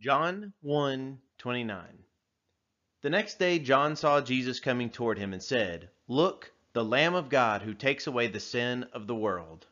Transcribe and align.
John 0.00 0.54
1 0.62 1.18
29. 1.36 1.84
The 3.02 3.10
next 3.10 3.38
day 3.38 3.58
John 3.58 3.96
saw 3.96 4.22
Jesus 4.22 4.58
coming 4.58 4.88
toward 4.88 5.18
him 5.18 5.34
and 5.34 5.42
said, 5.42 5.90
Look, 6.08 6.52
the 6.72 6.82
Lamb 6.82 7.14
of 7.14 7.28
God 7.28 7.60
who 7.60 7.74
takes 7.74 8.06
away 8.06 8.28
the 8.28 8.40
sin 8.40 8.86
of 8.94 9.06
the 9.06 9.14
world. 9.14 9.66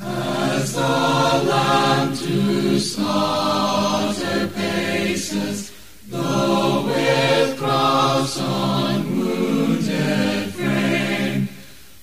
As 0.00 0.74
the 0.74 0.80
lamb 0.80 2.16
to 2.16 2.80
slaughter 2.80 4.48
paces, 4.48 5.72
though 6.08 6.84
with 6.84 7.58
cross 7.58 8.40
on 8.40 9.18
wounded 9.20 10.52
frame, 10.52 11.48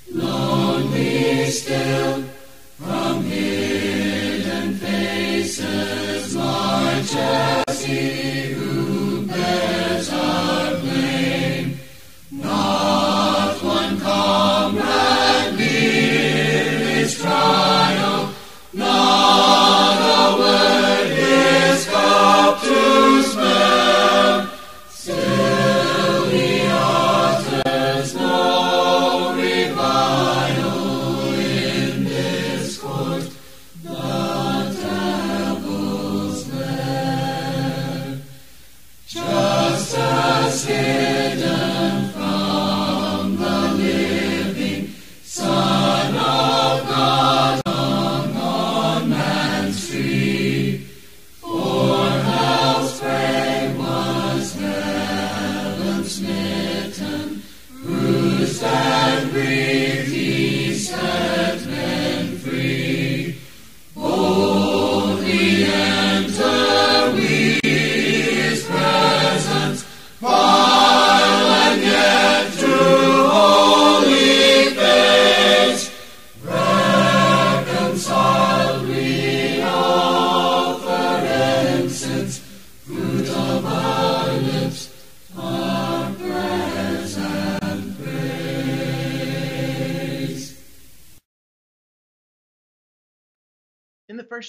lonely 0.09 1.49
still 1.51 2.12
as 7.95 8.82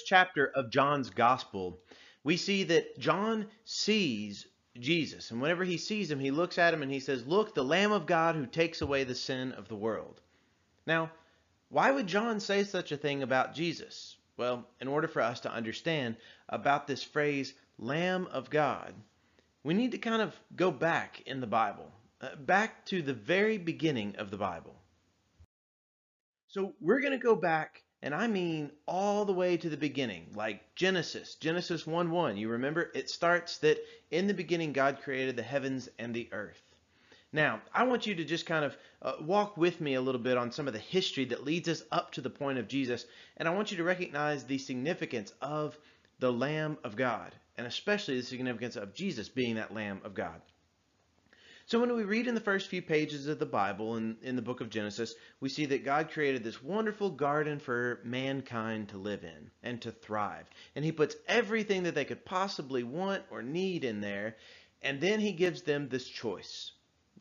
chapter 0.04 0.46
of 0.54 0.70
John's 0.70 1.10
Gospel, 1.10 1.80
we 2.22 2.36
see 2.36 2.64
that 2.64 2.98
John 2.98 3.46
sees 3.64 4.46
Jesus. 4.78 5.30
And 5.30 5.40
whenever 5.40 5.64
he 5.64 5.76
sees 5.76 6.10
him, 6.10 6.18
he 6.18 6.30
looks 6.30 6.58
at 6.58 6.74
him 6.74 6.82
and 6.82 6.90
he 6.90 7.00
says, 7.00 7.26
Look, 7.26 7.54
the 7.54 7.64
Lamb 7.64 7.92
of 7.92 8.06
God 8.06 8.34
who 8.34 8.46
takes 8.46 8.80
away 8.80 9.04
the 9.04 9.14
sin 9.14 9.52
of 9.52 9.68
the 9.68 9.76
world. 9.76 10.20
Now, 10.86 11.10
why 11.68 11.90
would 11.90 12.06
John 12.06 12.40
say 12.40 12.64
such 12.64 12.92
a 12.92 12.96
thing 12.96 13.22
about 13.22 13.54
Jesus? 13.54 14.16
Well, 14.36 14.66
in 14.80 14.88
order 14.88 15.08
for 15.08 15.22
us 15.22 15.40
to 15.40 15.52
understand 15.52 16.16
about 16.48 16.86
this 16.86 17.02
phrase, 17.02 17.54
Lamb 17.78 18.28
of 18.32 18.50
God, 18.50 18.94
we 19.62 19.74
need 19.74 19.92
to 19.92 19.98
kind 19.98 20.22
of 20.22 20.38
go 20.56 20.70
back 20.70 21.22
in 21.26 21.40
the 21.40 21.46
Bible, 21.46 21.90
uh, 22.20 22.36
back 22.36 22.84
to 22.86 23.02
the 23.02 23.14
very 23.14 23.58
beginning 23.58 24.16
of 24.16 24.30
the 24.30 24.36
Bible. 24.36 24.74
So 26.48 26.74
we're 26.80 27.00
going 27.00 27.12
to 27.12 27.18
go 27.18 27.34
back, 27.34 27.82
and 28.04 28.14
I 28.14 28.26
mean 28.26 28.70
all 28.86 29.24
the 29.24 29.32
way 29.32 29.56
to 29.56 29.70
the 29.70 29.78
beginning, 29.78 30.26
like 30.34 30.74
Genesis, 30.74 31.36
Genesis 31.36 31.86
1 31.86 32.10
1. 32.10 32.36
You 32.36 32.50
remember 32.50 32.90
it 32.94 33.08
starts 33.08 33.56
that 33.58 33.78
in 34.10 34.26
the 34.26 34.34
beginning 34.34 34.74
God 34.74 35.00
created 35.02 35.36
the 35.36 35.42
heavens 35.42 35.88
and 35.98 36.14
the 36.14 36.28
earth. 36.30 36.60
Now, 37.32 37.62
I 37.72 37.84
want 37.84 38.06
you 38.06 38.14
to 38.16 38.24
just 38.24 38.44
kind 38.44 38.62
of 38.62 38.76
uh, 39.00 39.14
walk 39.22 39.56
with 39.56 39.80
me 39.80 39.94
a 39.94 40.02
little 40.02 40.20
bit 40.20 40.36
on 40.36 40.52
some 40.52 40.66
of 40.66 40.74
the 40.74 40.78
history 40.78 41.24
that 41.24 41.44
leads 41.44 41.66
us 41.66 41.82
up 41.90 42.12
to 42.12 42.20
the 42.20 42.28
point 42.28 42.58
of 42.58 42.68
Jesus, 42.68 43.06
and 43.38 43.48
I 43.48 43.54
want 43.54 43.70
you 43.70 43.78
to 43.78 43.84
recognize 43.84 44.44
the 44.44 44.58
significance 44.58 45.32
of 45.40 45.78
the 46.18 46.30
Lamb 46.30 46.76
of 46.84 46.96
God, 46.96 47.34
and 47.56 47.66
especially 47.66 48.20
the 48.20 48.26
significance 48.26 48.76
of 48.76 48.94
Jesus 48.94 49.30
being 49.30 49.54
that 49.54 49.72
Lamb 49.72 50.02
of 50.04 50.14
God. 50.14 50.42
So 51.66 51.80
when 51.80 51.94
we 51.94 52.04
read 52.04 52.26
in 52.26 52.34
the 52.34 52.40
first 52.42 52.68
few 52.68 52.82
pages 52.82 53.26
of 53.26 53.38
the 53.38 53.46
Bible 53.46 53.96
in, 53.96 54.18
in 54.22 54.36
the 54.36 54.42
book 54.42 54.60
of 54.60 54.68
Genesis, 54.68 55.14
we 55.40 55.48
see 55.48 55.64
that 55.66 55.84
God 55.84 56.10
created 56.10 56.44
this 56.44 56.62
wonderful 56.62 57.08
garden 57.08 57.58
for 57.58 58.00
mankind 58.04 58.90
to 58.90 58.98
live 58.98 59.24
in 59.24 59.50
and 59.62 59.80
to 59.80 59.90
thrive. 59.90 60.44
And 60.76 60.84
he 60.84 60.92
puts 60.92 61.16
everything 61.26 61.84
that 61.84 61.94
they 61.94 62.04
could 62.04 62.26
possibly 62.26 62.82
want 62.82 63.22
or 63.30 63.42
need 63.42 63.82
in 63.82 64.02
there, 64.02 64.36
and 64.82 65.00
then 65.00 65.20
he 65.20 65.32
gives 65.32 65.62
them 65.62 65.88
this 65.88 66.06
choice. 66.06 66.72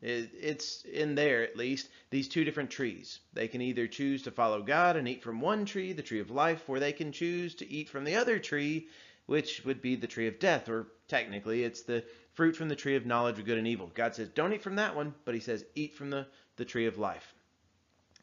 It, 0.02 0.32
it's 0.38 0.84
in 0.84 1.16
there, 1.16 1.44
at 1.44 1.56
least, 1.56 1.88
these 2.10 2.28
two 2.28 2.44
different 2.44 2.70
trees. 2.70 3.22
They 3.32 3.48
can 3.48 3.62
either 3.62 3.88
choose 3.88 4.24
to 4.24 4.32
follow 4.32 4.62
God 4.62 4.98
and 4.98 5.08
eat 5.08 5.24
from 5.24 5.40
one 5.40 5.64
tree, 5.64 5.94
the 5.94 6.04
tree 6.04 6.20
of 6.20 6.30
life, 6.30 6.68
or 6.68 6.80
they 6.80 6.92
can 6.92 7.14
choose 7.14 7.56
to 7.56 7.70
eat 7.72 7.88
from 7.88 8.04
the 8.04 8.18
other 8.18 8.40
tree, 8.40 8.90
which 9.26 9.64
would 9.64 9.82
be 9.82 9.96
the 9.96 10.08
tree 10.08 10.28
of 10.28 10.40
death, 10.40 10.68
or 10.68 10.88
technically 11.08 11.64
it's 11.64 11.84
the 11.84 12.04
fruit 12.34 12.56
from 12.56 12.70
the 12.70 12.76
tree 12.76 12.96
of 12.96 13.06
knowledge 13.06 13.40
of 13.40 13.46
good 13.46 13.58
and 13.58 13.68
evil. 13.68 13.92
God 13.94 14.16
says, 14.16 14.30
don't 14.30 14.54
eat 14.54 14.64
from 14.64 14.76
that 14.76 14.96
one, 14.96 15.14
but 15.26 15.36
he 15.36 15.40
says, 15.40 15.66
eat 15.76 15.94
from 15.94 16.10
the, 16.10 16.28
the 16.58 16.66
tree 16.66 16.88
of 16.88 16.98
life. 16.98 17.34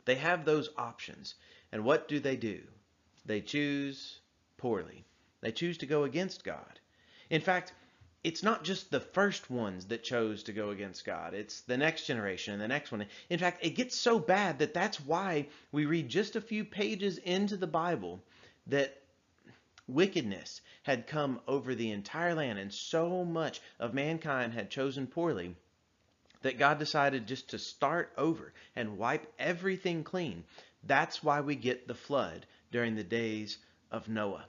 They 0.04 0.16
have 0.16 0.44
those 0.44 0.70
options. 0.76 1.34
And 1.72 1.84
what 1.84 2.08
do 2.08 2.18
they 2.18 2.36
do? 2.36 2.60
They 3.24 3.40
choose 3.40 4.18
poorly. 4.56 5.04
They 5.40 5.52
choose 5.52 5.78
to 5.78 5.86
go 5.86 6.04
against 6.04 6.44
God. 6.44 6.80
In 7.30 7.40
fact, 7.40 7.72
it's 8.22 8.42
not 8.42 8.64
just 8.64 8.90
the 8.90 9.00
first 9.00 9.50
ones 9.50 9.86
that 9.86 10.04
chose 10.04 10.42
to 10.42 10.52
go 10.52 10.70
against 10.70 11.06
God. 11.06 11.32
It's 11.32 11.62
the 11.62 11.78
next 11.78 12.06
generation 12.06 12.52
and 12.52 12.62
the 12.62 12.68
next 12.68 12.92
one. 12.92 13.06
In 13.30 13.38
fact, 13.38 13.64
it 13.64 13.70
gets 13.70 13.96
so 13.96 14.18
bad 14.18 14.58
that 14.58 14.74
that's 14.74 15.00
why 15.00 15.46
we 15.72 15.86
read 15.86 16.08
just 16.08 16.36
a 16.36 16.40
few 16.40 16.64
pages 16.64 17.18
into 17.18 17.56
the 17.56 17.66
Bible 17.66 18.20
that 18.66 18.99
wickedness 19.94 20.60
had 20.82 21.06
come 21.06 21.40
over 21.46 21.74
the 21.74 21.90
entire 21.90 22.34
land 22.34 22.58
and 22.58 22.72
so 22.72 23.24
much 23.24 23.60
of 23.78 23.94
mankind 23.94 24.54
had 24.54 24.70
chosen 24.70 25.06
poorly 25.06 25.54
that 26.42 26.58
God 26.58 26.78
decided 26.78 27.26
just 27.26 27.50
to 27.50 27.58
start 27.58 28.12
over 28.16 28.52
and 28.74 28.98
wipe 28.98 29.32
everything 29.38 30.04
clean. 30.04 30.44
That's 30.84 31.22
why 31.22 31.40
we 31.40 31.54
get 31.54 31.86
the 31.86 31.94
flood 31.94 32.46
during 32.70 32.94
the 32.94 33.04
days 33.04 33.58
of 33.90 34.08
Noah. 34.08 34.46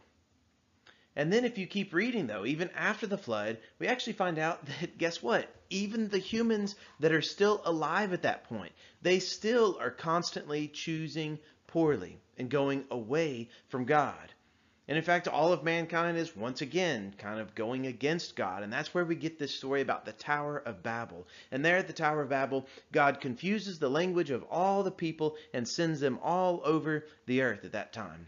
And 1.15 1.33
then 1.33 1.43
if 1.43 1.57
you 1.57 1.67
keep 1.67 1.93
reading 1.93 2.27
though, 2.27 2.45
even 2.45 2.69
after 2.69 3.05
the 3.05 3.17
flood, 3.17 3.57
we 3.79 3.87
actually 3.87 4.13
find 4.13 4.39
out 4.39 4.65
that 4.79 4.97
guess 4.97 5.21
what? 5.21 5.53
Even 5.69 6.07
the 6.07 6.19
humans 6.19 6.75
that 7.01 7.11
are 7.11 7.21
still 7.21 7.61
alive 7.65 8.13
at 8.13 8.21
that 8.21 8.45
point, 8.45 8.71
they 9.01 9.19
still 9.19 9.77
are 9.79 9.91
constantly 9.91 10.69
choosing 10.69 11.39
poorly 11.67 12.17
and 12.37 12.49
going 12.49 12.85
away 12.89 13.49
from 13.67 13.85
God. 13.85 14.33
And 14.87 14.97
in 14.97 15.03
fact, 15.03 15.27
all 15.27 15.53
of 15.53 15.63
mankind 15.63 16.17
is 16.17 16.35
once 16.35 16.61
again 16.61 17.13
kind 17.17 17.39
of 17.39 17.55
going 17.55 17.85
against 17.85 18.35
God. 18.35 18.63
And 18.63 18.73
that's 18.73 18.93
where 18.93 19.05
we 19.05 19.15
get 19.15 19.37
this 19.37 19.53
story 19.53 19.81
about 19.81 20.05
the 20.05 20.11
Tower 20.11 20.57
of 20.57 20.83
Babel. 20.83 21.27
And 21.51 21.63
there 21.63 21.77
at 21.77 21.87
the 21.87 21.93
Tower 21.93 22.23
of 22.23 22.29
Babel, 22.29 22.65
God 22.91 23.21
confuses 23.21 23.79
the 23.79 23.89
language 23.89 24.31
of 24.31 24.43
all 24.49 24.83
the 24.83 24.91
people 24.91 25.35
and 25.53 25.67
sends 25.67 25.99
them 25.99 26.19
all 26.21 26.61
over 26.65 27.05
the 27.27 27.41
earth 27.41 27.63
at 27.63 27.73
that 27.73 27.93
time. 27.93 28.27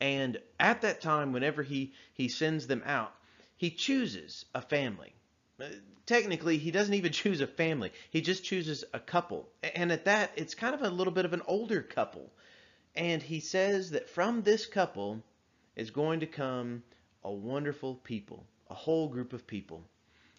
And 0.00 0.38
at 0.60 0.82
that 0.82 1.00
time, 1.00 1.32
whenever 1.32 1.62
he, 1.62 1.92
he 2.14 2.28
sends 2.28 2.66
them 2.66 2.82
out, 2.86 3.12
he 3.56 3.70
chooses 3.70 4.44
a 4.54 4.62
family. 4.62 5.12
Uh, 5.60 5.66
technically, 6.06 6.56
he 6.58 6.70
doesn't 6.70 6.94
even 6.94 7.12
choose 7.22 7.40
a 7.40 7.48
family. 7.48 7.92
He 8.10 8.20
just 8.20 8.44
chooses 8.44 8.84
a 8.94 9.00
couple. 9.00 9.48
And 9.74 9.90
at 9.90 10.04
that, 10.04 10.30
it's 10.36 10.54
kind 10.54 10.74
of 10.74 10.82
a 10.82 10.90
little 10.90 11.12
bit 11.12 11.24
of 11.24 11.32
an 11.32 11.42
older 11.46 11.82
couple. 11.82 12.32
And 12.94 13.20
he 13.20 13.40
says 13.40 13.90
that 13.90 14.08
from 14.08 14.42
this 14.42 14.64
couple 14.64 15.22
is 15.78 15.90
going 15.90 16.20
to 16.20 16.26
come 16.26 16.82
a 17.22 17.32
wonderful 17.32 17.94
people, 17.94 18.44
a 18.68 18.74
whole 18.74 19.08
group 19.08 19.32
of 19.32 19.46
people. 19.46 19.84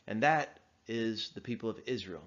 And 0.06 0.22
that 0.22 0.60
is 0.86 1.32
the 1.34 1.42
people 1.42 1.70
of 1.70 1.80
Israel. 1.86 2.26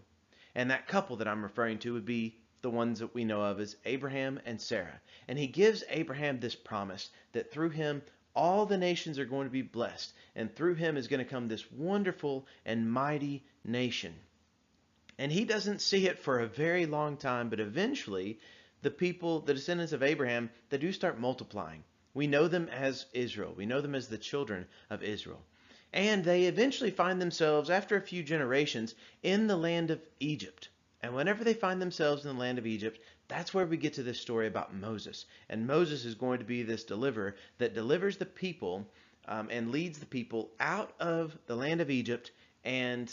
And 0.55 0.71
that 0.71 0.89
couple 0.89 1.17
that 1.17 1.29
I'm 1.29 1.43
referring 1.43 1.79
to 1.81 1.93
would 1.93 2.07
be 2.07 2.39
the 2.63 2.71
ones 2.71 3.01
that 3.01 3.15
we 3.15 3.25
know 3.25 3.43
of 3.43 3.61
as 3.61 3.77
Abraham 3.85 4.41
and 4.47 4.59
Sarah. 4.59 4.99
And 5.29 5.39
he 5.39 5.47
gives 5.47 5.85
Abraham 5.91 6.41
this 6.41 6.55
promise 6.55 7.11
that 7.33 7.53
through 7.53 7.71
him 7.71 8.03
all 8.35 8.65
the 8.65 8.79
nations 8.79 9.19
are 9.19 9.27
going 9.27 9.47
to 9.47 9.53
be 9.53 9.61
blessed, 9.61 10.15
and 10.35 10.55
through 10.55 10.75
him 10.75 10.97
is 10.97 11.07
going 11.07 11.23
to 11.23 11.31
come 11.31 11.49
this 11.49 11.71
wonderful 11.71 12.47
and 12.65 12.91
mighty 12.91 13.45
nation. 13.63 14.15
And 15.19 15.31
he 15.31 15.45
doesn't 15.45 15.83
see 15.83 16.07
it 16.07 16.19
for 16.19 16.41
a 16.41 16.47
very 16.47 16.87
long 16.87 17.19
time, 17.19 17.51
but 17.51 17.61
eventually 17.61 18.39
the 18.81 18.91
people, 18.91 19.41
the 19.41 19.53
descendants 19.53 19.93
of 19.93 20.03
Abraham, 20.03 20.49
they 20.71 20.79
do 20.79 20.93
start 20.93 21.21
multiplying. 21.21 21.85
We 22.15 22.27
know 22.27 22.49
them 22.49 22.69
as 22.69 23.07
Israel. 23.13 23.55
We 23.57 23.67
know 23.67 23.81
them 23.81 23.95
as 23.95 24.09
the 24.09 24.19
children 24.19 24.67
of 24.91 25.03
Israel. 25.03 25.43
And 25.93 26.25
they 26.25 26.45
eventually 26.45 26.91
find 26.91 27.21
themselves, 27.21 27.71
after 27.71 27.97
a 27.97 28.03
few 28.03 28.23
generations, 28.23 28.95
in 29.23 29.47
the 29.47 29.57
land 29.57 29.91
of 29.91 30.01
Egypt. 30.21 30.69
And 31.03 31.15
whenever 31.15 31.45
they 31.45 31.55
find 31.55 31.81
themselves 31.83 32.25
in 32.25 32.35
the 32.35 32.41
land 32.41 32.59
of 32.59 32.67
Egypt, 32.67 33.01
that's 33.29 33.53
where 33.53 33.67
we 33.67 33.77
get 33.77 33.95
to 33.95 34.03
this 34.03 34.21
story 34.21 34.47
about 34.47 34.75
Moses. 34.75 35.27
And 35.49 35.67
Moses 35.67 36.05
is 36.05 36.15
going 36.15 36.39
to 36.39 36.45
be 36.45 36.63
this 36.63 36.85
deliverer 36.85 37.35
that 37.59 37.75
delivers 37.75 38.17
the 38.17 38.27
people 38.27 38.87
um, 39.27 39.49
and 39.51 39.71
leads 39.71 39.99
the 39.99 40.07
people 40.07 40.51
out 40.61 40.93
of 41.01 41.37
the 41.47 41.57
land 41.57 41.81
of 41.81 41.91
Egypt 41.91 42.31
and, 42.65 43.13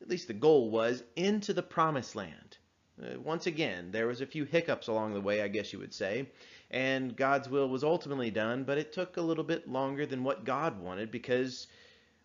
at 0.00 0.08
least 0.08 0.28
the 0.28 0.34
goal 0.34 0.70
was, 0.70 1.02
into 1.16 1.52
the 1.52 1.62
promised 1.62 2.16
land. 2.16 2.58
Uh, 3.02 3.18
once 3.20 3.46
again, 3.46 3.90
there 3.90 4.06
was 4.06 4.20
a 4.20 4.26
few 4.26 4.44
hiccups 4.44 4.88
along 4.88 5.14
the 5.14 5.20
way, 5.20 5.42
I 5.42 5.48
guess 5.48 5.72
you 5.72 5.78
would 5.78 5.94
say, 5.94 6.28
and 6.72 7.14
God's 7.14 7.48
will 7.48 7.68
was 7.68 7.84
ultimately 7.84 8.30
done, 8.30 8.64
but 8.64 8.78
it 8.78 8.92
took 8.92 9.16
a 9.16 9.22
little 9.22 9.44
bit 9.44 9.68
longer 9.68 10.06
than 10.06 10.24
what 10.24 10.44
God 10.44 10.80
wanted 10.80 11.10
because 11.10 11.66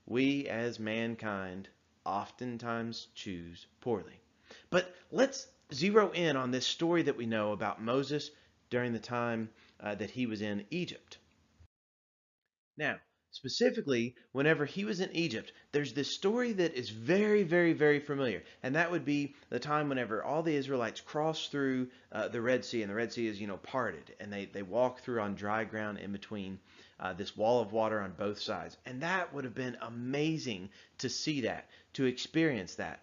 we 0.06 0.48
as 0.48 0.80
mankind 0.80 1.68
oftentimes 2.06 3.08
choose 3.14 3.68
poorly. 3.82 4.20
But 4.70 4.96
let's 5.12 5.48
zero 5.74 6.12
in 6.12 6.38
on 6.38 6.52
this 6.52 6.66
story 6.66 7.04
that 7.04 7.18
we 7.18 7.26
know 7.26 7.52
about 7.52 7.82
Moses 7.82 8.32
during 8.70 8.94
the 8.94 9.00
time 9.00 9.50
uh, 9.82 9.96
that 9.96 10.10
he 10.10 10.26
was 10.26 10.42
in 10.42 10.66
Egypt. 10.72 11.18
Now, 12.78 12.98
specifically, 13.32 14.16
whenever 14.32 14.66
he 14.66 14.86
was 14.86 15.00
in 15.00 15.16
Egypt, 15.16 15.52
there's 15.72 15.94
this 15.94 16.12
story 16.12 16.54
that 16.54 16.74
is 16.76 16.90
very, 16.90 17.44
very, 17.44 17.74
very 17.74 18.00
familiar. 18.00 18.44
And 18.64 18.76
that 18.76 18.92
would 18.92 19.06
be 19.06 19.36
the 19.50 19.60
time 19.60 19.90
whenever 19.90 20.24
all 20.24 20.44
the 20.44 20.56
Israelites 20.56 21.02
crossed 21.02 21.52
through 21.52 21.90
uh, 22.12 22.30
the 22.30 22.42
Red 22.42 22.66
Sea, 22.66 22.82
and 22.82 22.90
the 22.90 22.96
Red 22.96 23.12
Sea 23.12 23.28
is, 23.28 23.40
you 23.40 23.48
know, 23.48 23.58
parted, 23.58 24.16
and 24.20 24.32
they, 24.32 24.46
they 24.46 24.64
walk 24.64 25.02
through 25.02 25.22
on 25.22 25.36
dry 25.36 25.64
ground 25.64 26.00
in 26.00 26.12
between 26.12 26.60
uh, 27.00 27.14
this 27.14 27.38
wall 27.38 27.62
of 27.62 27.72
water 27.72 28.02
on 28.02 28.12
both 28.12 28.40
sides. 28.40 28.78
And 28.86 29.02
that 29.02 29.34
would 29.34 29.44
have 29.44 29.56
been 29.56 29.78
amazing 29.82 30.70
to 31.00 31.10
see 31.10 31.42
that, 31.42 31.70
to 31.94 32.06
experience 32.06 32.76
that. 32.76 33.02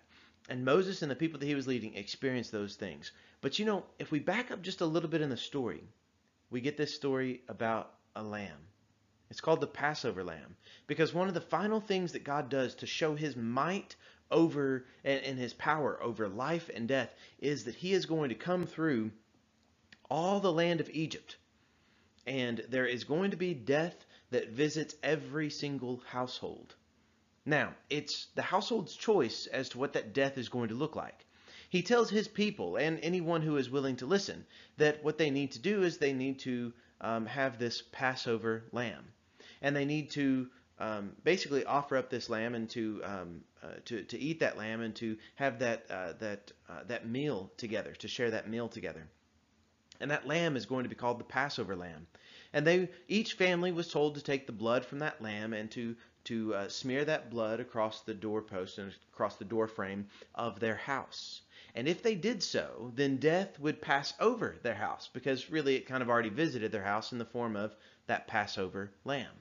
And 0.49 0.65
Moses 0.65 1.03
and 1.03 1.11
the 1.11 1.17
people 1.17 1.39
that 1.39 1.47
he 1.47 1.55
was 1.55 1.67
leading 1.67 1.95
experienced 1.95 2.53
those 2.53 2.77
things. 2.77 3.13
But 3.41 3.59
you 3.59 3.65
know, 3.65 3.85
if 3.99 4.11
we 4.11 4.19
back 4.19 4.51
up 4.51 4.63
just 4.63 4.81
a 4.81 4.87
little 4.87 5.09
bit 5.09 5.21
in 5.21 5.31
the 5.31 5.37
story, 5.37 5.83
we 6.51 6.61
get 6.61 6.77
this 6.77 6.95
story 6.95 7.43
about 7.49 7.93
a 8.17 8.23
lamb. 8.23 8.59
It's 9.35 9.41
called 9.41 9.61
the 9.61 9.67
Passover 9.67 10.23
lamb 10.23 10.55
because 10.87 11.13
one 11.13 11.27
of 11.27 11.35
the 11.35 11.41
final 11.41 11.81
things 11.81 12.13
that 12.13 12.23
God 12.23 12.49
does 12.49 12.77
to 12.77 12.87
show 12.87 13.17
his 13.17 13.35
might 13.35 13.97
over 14.31 14.87
and, 15.03 15.25
and 15.25 15.37
his 15.37 15.53
power 15.53 16.01
over 16.01 16.29
life 16.29 16.71
and 16.73 16.87
death 16.87 17.13
is 17.41 17.65
that 17.65 17.75
he 17.75 17.95
is 17.95 18.07
going 18.07 18.29
to 18.29 18.37
come 18.37 18.65
through 18.65 19.11
all 20.09 20.39
the 20.39 20.53
land 20.53 20.81
of 20.81 20.89
Egypt 20.91 21.37
and 22.25 22.65
there 22.69 22.87
is 22.87 23.03
going 23.03 23.33
to 23.33 23.37
be 23.37 23.55
death 23.55 24.07
that 24.31 24.51
visits 24.51 24.95
every 25.03 25.51
single 25.51 26.01
household. 26.07 26.77
Now, 27.45 27.75
it's 27.91 28.29
the 28.37 28.43
household's 28.43 28.95
choice 28.95 29.49
as 29.49 29.69
to 29.71 29.79
what 29.79 29.95
that 29.95 30.15
death 30.15 30.39
is 30.39 30.49
going 30.49 30.69
to 30.69 30.77
look 30.77 30.95
like. 30.95 31.27
He 31.69 31.83
tells 31.83 32.09
his 32.09 32.29
people 32.29 32.77
and 32.77 33.01
anyone 33.01 33.43
who 33.43 33.57
is 33.57 33.69
willing 33.69 33.97
to 33.97 34.07
listen 34.07 34.47
that 34.77 35.03
what 35.03 35.19
they 35.19 35.31
need 35.31 35.51
to 35.53 35.59
do 35.59 35.83
is 35.83 35.99
they 35.99 36.13
need 36.13 36.39
to 36.41 36.73
um, 37.01 37.27
have 37.27 37.59
this 37.59 37.83
Passover 37.91 38.63
lamb. 38.71 39.09
And 39.65 39.75
they 39.75 39.87
need 39.87 40.11
to 40.11 40.49
um, 40.79 41.13
basically 41.25 41.65
offer 41.65 41.97
up 41.97 42.11
this 42.11 42.29
lamb 42.29 42.55
and 42.55 42.69
to, 42.71 43.01
um, 43.03 43.41
uh, 43.63 43.69
to, 43.87 44.03
to 44.03 44.19
eat 44.19 44.41
that 44.41 44.59
lamb 44.59 44.83
and 44.83 44.95
to 44.97 45.17
have 45.37 45.59
that, 45.61 45.87
uh, 45.89 46.13
that, 46.21 46.53
uh, 46.69 46.85
that 46.87 47.09
meal 47.09 47.51
together, 47.57 47.95
to 47.95 48.07
share 48.07 48.31
that 48.33 48.47
meal 48.47 48.69
together. 48.69 49.09
And 50.01 50.11
that 50.11 50.27
lamb 50.27 50.57
is 50.57 50.67
going 50.67 50.83
to 50.83 50.91
be 50.91 50.95
called 50.95 51.19
the 51.19 51.25
Passover 51.25 51.75
lamb. 51.75 52.07
And 52.53 52.67
they 52.67 52.91
each 53.09 53.33
family 53.35 53.73
was 53.73 53.91
told 53.91 54.17
to 54.17 54.23
take 54.23 54.47
the 54.47 54.53
blood 54.53 54.85
from 54.85 54.99
that 54.99 55.23
lamb 55.23 55.55
and 55.55 55.71
to 55.71 55.97
to 56.25 56.55
uh, 56.55 56.69
smear 56.69 57.05
that 57.07 57.31
blood 57.31 57.61
across 57.61 58.03
the 58.03 58.15
doorpost 58.15 58.79
and 58.79 58.95
across 59.13 59.37
the 59.37 59.45
door 59.45 59.67
frame 59.67 60.09
of 60.35 60.61
their 60.61 60.77
house. 60.77 61.41
And 61.75 61.89
if 61.89 62.03
they 62.03 62.15
did 62.15 62.43
so, 62.43 62.93
then 62.95 63.17
death 63.17 63.59
would 63.59 63.81
pass 63.81 64.13
over 64.21 64.57
their 64.63 64.75
house 64.75 65.09
because 65.13 65.51
really 65.51 65.77
it 65.77 65.87
kind 65.87 66.03
of 66.03 66.11
already 66.11 66.29
visited 66.29 66.71
their 66.71 66.85
house 66.85 67.13
in 67.13 67.19
the 67.19 67.25
form 67.25 67.57
of 67.57 67.75
that 68.07 68.27
Passover 68.27 68.91
lamb. 69.05 69.33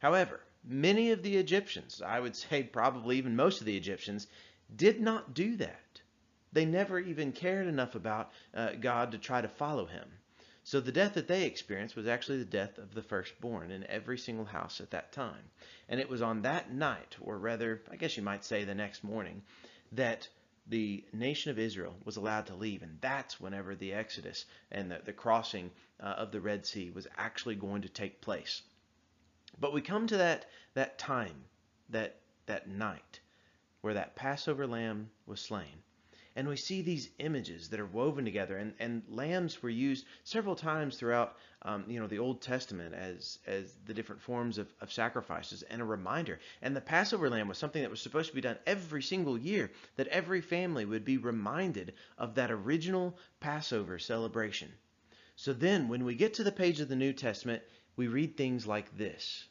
However, 0.00 0.40
many 0.64 1.12
of 1.12 1.22
the 1.22 1.36
Egyptians, 1.36 2.02
I 2.02 2.20
would 2.20 2.34
say 2.34 2.62
probably 2.62 3.18
even 3.18 3.36
most 3.36 3.60
of 3.60 3.66
the 3.66 3.76
Egyptians, 3.76 4.26
did 4.74 5.00
not 5.00 5.34
do 5.34 5.56
that. 5.56 6.00
They 6.52 6.64
never 6.64 6.98
even 6.98 7.32
cared 7.32 7.66
enough 7.66 7.94
about 7.94 8.32
uh, 8.54 8.72
God 8.72 9.12
to 9.12 9.18
try 9.18 9.40
to 9.40 9.48
follow 9.48 9.86
him. 9.86 10.08
So 10.64 10.80
the 10.80 10.92
death 10.92 11.14
that 11.14 11.28
they 11.28 11.44
experienced 11.44 11.96
was 11.96 12.06
actually 12.06 12.38
the 12.38 12.44
death 12.44 12.78
of 12.78 12.94
the 12.94 13.02
firstborn 13.02 13.70
in 13.70 13.84
every 13.84 14.18
single 14.18 14.44
house 14.44 14.80
at 14.80 14.90
that 14.90 15.12
time. 15.12 15.50
And 15.88 16.00
it 16.00 16.08
was 16.08 16.22
on 16.22 16.42
that 16.42 16.72
night, 16.72 17.16
or 17.20 17.38
rather, 17.38 17.82
I 17.90 17.96
guess 17.96 18.16
you 18.16 18.22
might 18.22 18.44
say 18.44 18.64
the 18.64 18.74
next 18.74 19.04
morning, 19.04 19.42
that 19.92 20.28
the 20.66 21.04
nation 21.12 21.50
of 21.50 21.58
Israel 21.58 21.96
was 22.04 22.16
allowed 22.16 22.46
to 22.46 22.54
leave. 22.54 22.82
And 22.82 22.98
that's 23.00 23.40
whenever 23.40 23.74
the 23.74 23.92
Exodus 23.92 24.44
and 24.70 24.90
the, 24.90 25.00
the 25.04 25.12
crossing 25.12 25.70
uh, 25.98 26.06
of 26.06 26.30
the 26.30 26.40
Red 26.40 26.66
Sea 26.66 26.90
was 26.90 27.06
actually 27.16 27.56
going 27.56 27.82
to 27.82 27.88
take 27.88 28.20
place. 28.20 28.62
But 29.60 29.74
we 29.74 29.82
come 29.82 30.06
to 30.06 30.16
that, 30.16 30.46
that 30.74 30.98
time, 30.98 31.44
that, 31.90 32.16
that 32.46 32.68
night, 32.68 33.20
where 33.82 33.94
that 33.94 34.16
Passover 34.16 34.66
lamb 34.66 35.10
was 35.26 35.40
slain. 35.40 35.82
And 36.36 36.48
we 36.48 36.56
see 36.56 36.80
these 36.80 37.10
images 37.18 37.68
that 37.68 37.80
are 37.80 37.86
woven 37.86 38.24
together, 38.24 38.56
and, 38.56 38.72
and 38.78 39.02
lambs 39.08 39.62
were 39.62 39.68
used 39.68 40.06
several 40.24 40.54
times 40.54 40.96
throughout, 40.96 41.36
um, 41.62 41.84
you 41.88 42.00
know, 42.00 42.06
the 42.06 42.20
Old 42.20 42.40
Testament 42.40 42.94
as 42.94 43.40
as 43.46 43.74
the 43.84 43.92
different 43.92 44.22
forms 44.22 44.56
of, 44.56 44.72
of 44.80 44.92
sacrifices 44.92 45.62
and 45.64 45.82
a 45.82 45.84
reminder. 45.84 46.38
And 46.62 46.74
the 46.74 46.80
Passover 46.80 47.28
lamb 47.28 47.48
was 47.48 47.58
something 47.58 47.82
that 47.82 47.90
was 47.90 48.00
supposed 48.00 48.30
to 48.30 48.34
be 48.34 48.40
done 48.40 48.58
every 48.64 49.02
single 49.02 49.36
year, 49.36 49.72
that 49.96 50.08
every 50.08 50.40
family 50.40 50.86
would 50.86 51.04
be 51.04 51.18
reminded 51.18 51.94
of 52.16 52.36
that 52.36 52.50
original 52.50 53.18
Passover 53.40 53.98
celebration. 53.98 54.72
So 55.36 55.52
then, 55.52 55.88
when 55.88 56.04
we 56.04 56.14
get 56.14 56.34
to 56.34 56.44
the 56.44 56.52
page 56.52 56.80
of 56.80 56.88
the 56.88 56.96
New 56.96 57.12
Testament, 57.12 57.62
we 57.96 58.06
read 58.06 58.36
things 58.36 58.66
like 58.66 58.96
this. 58.96 59.48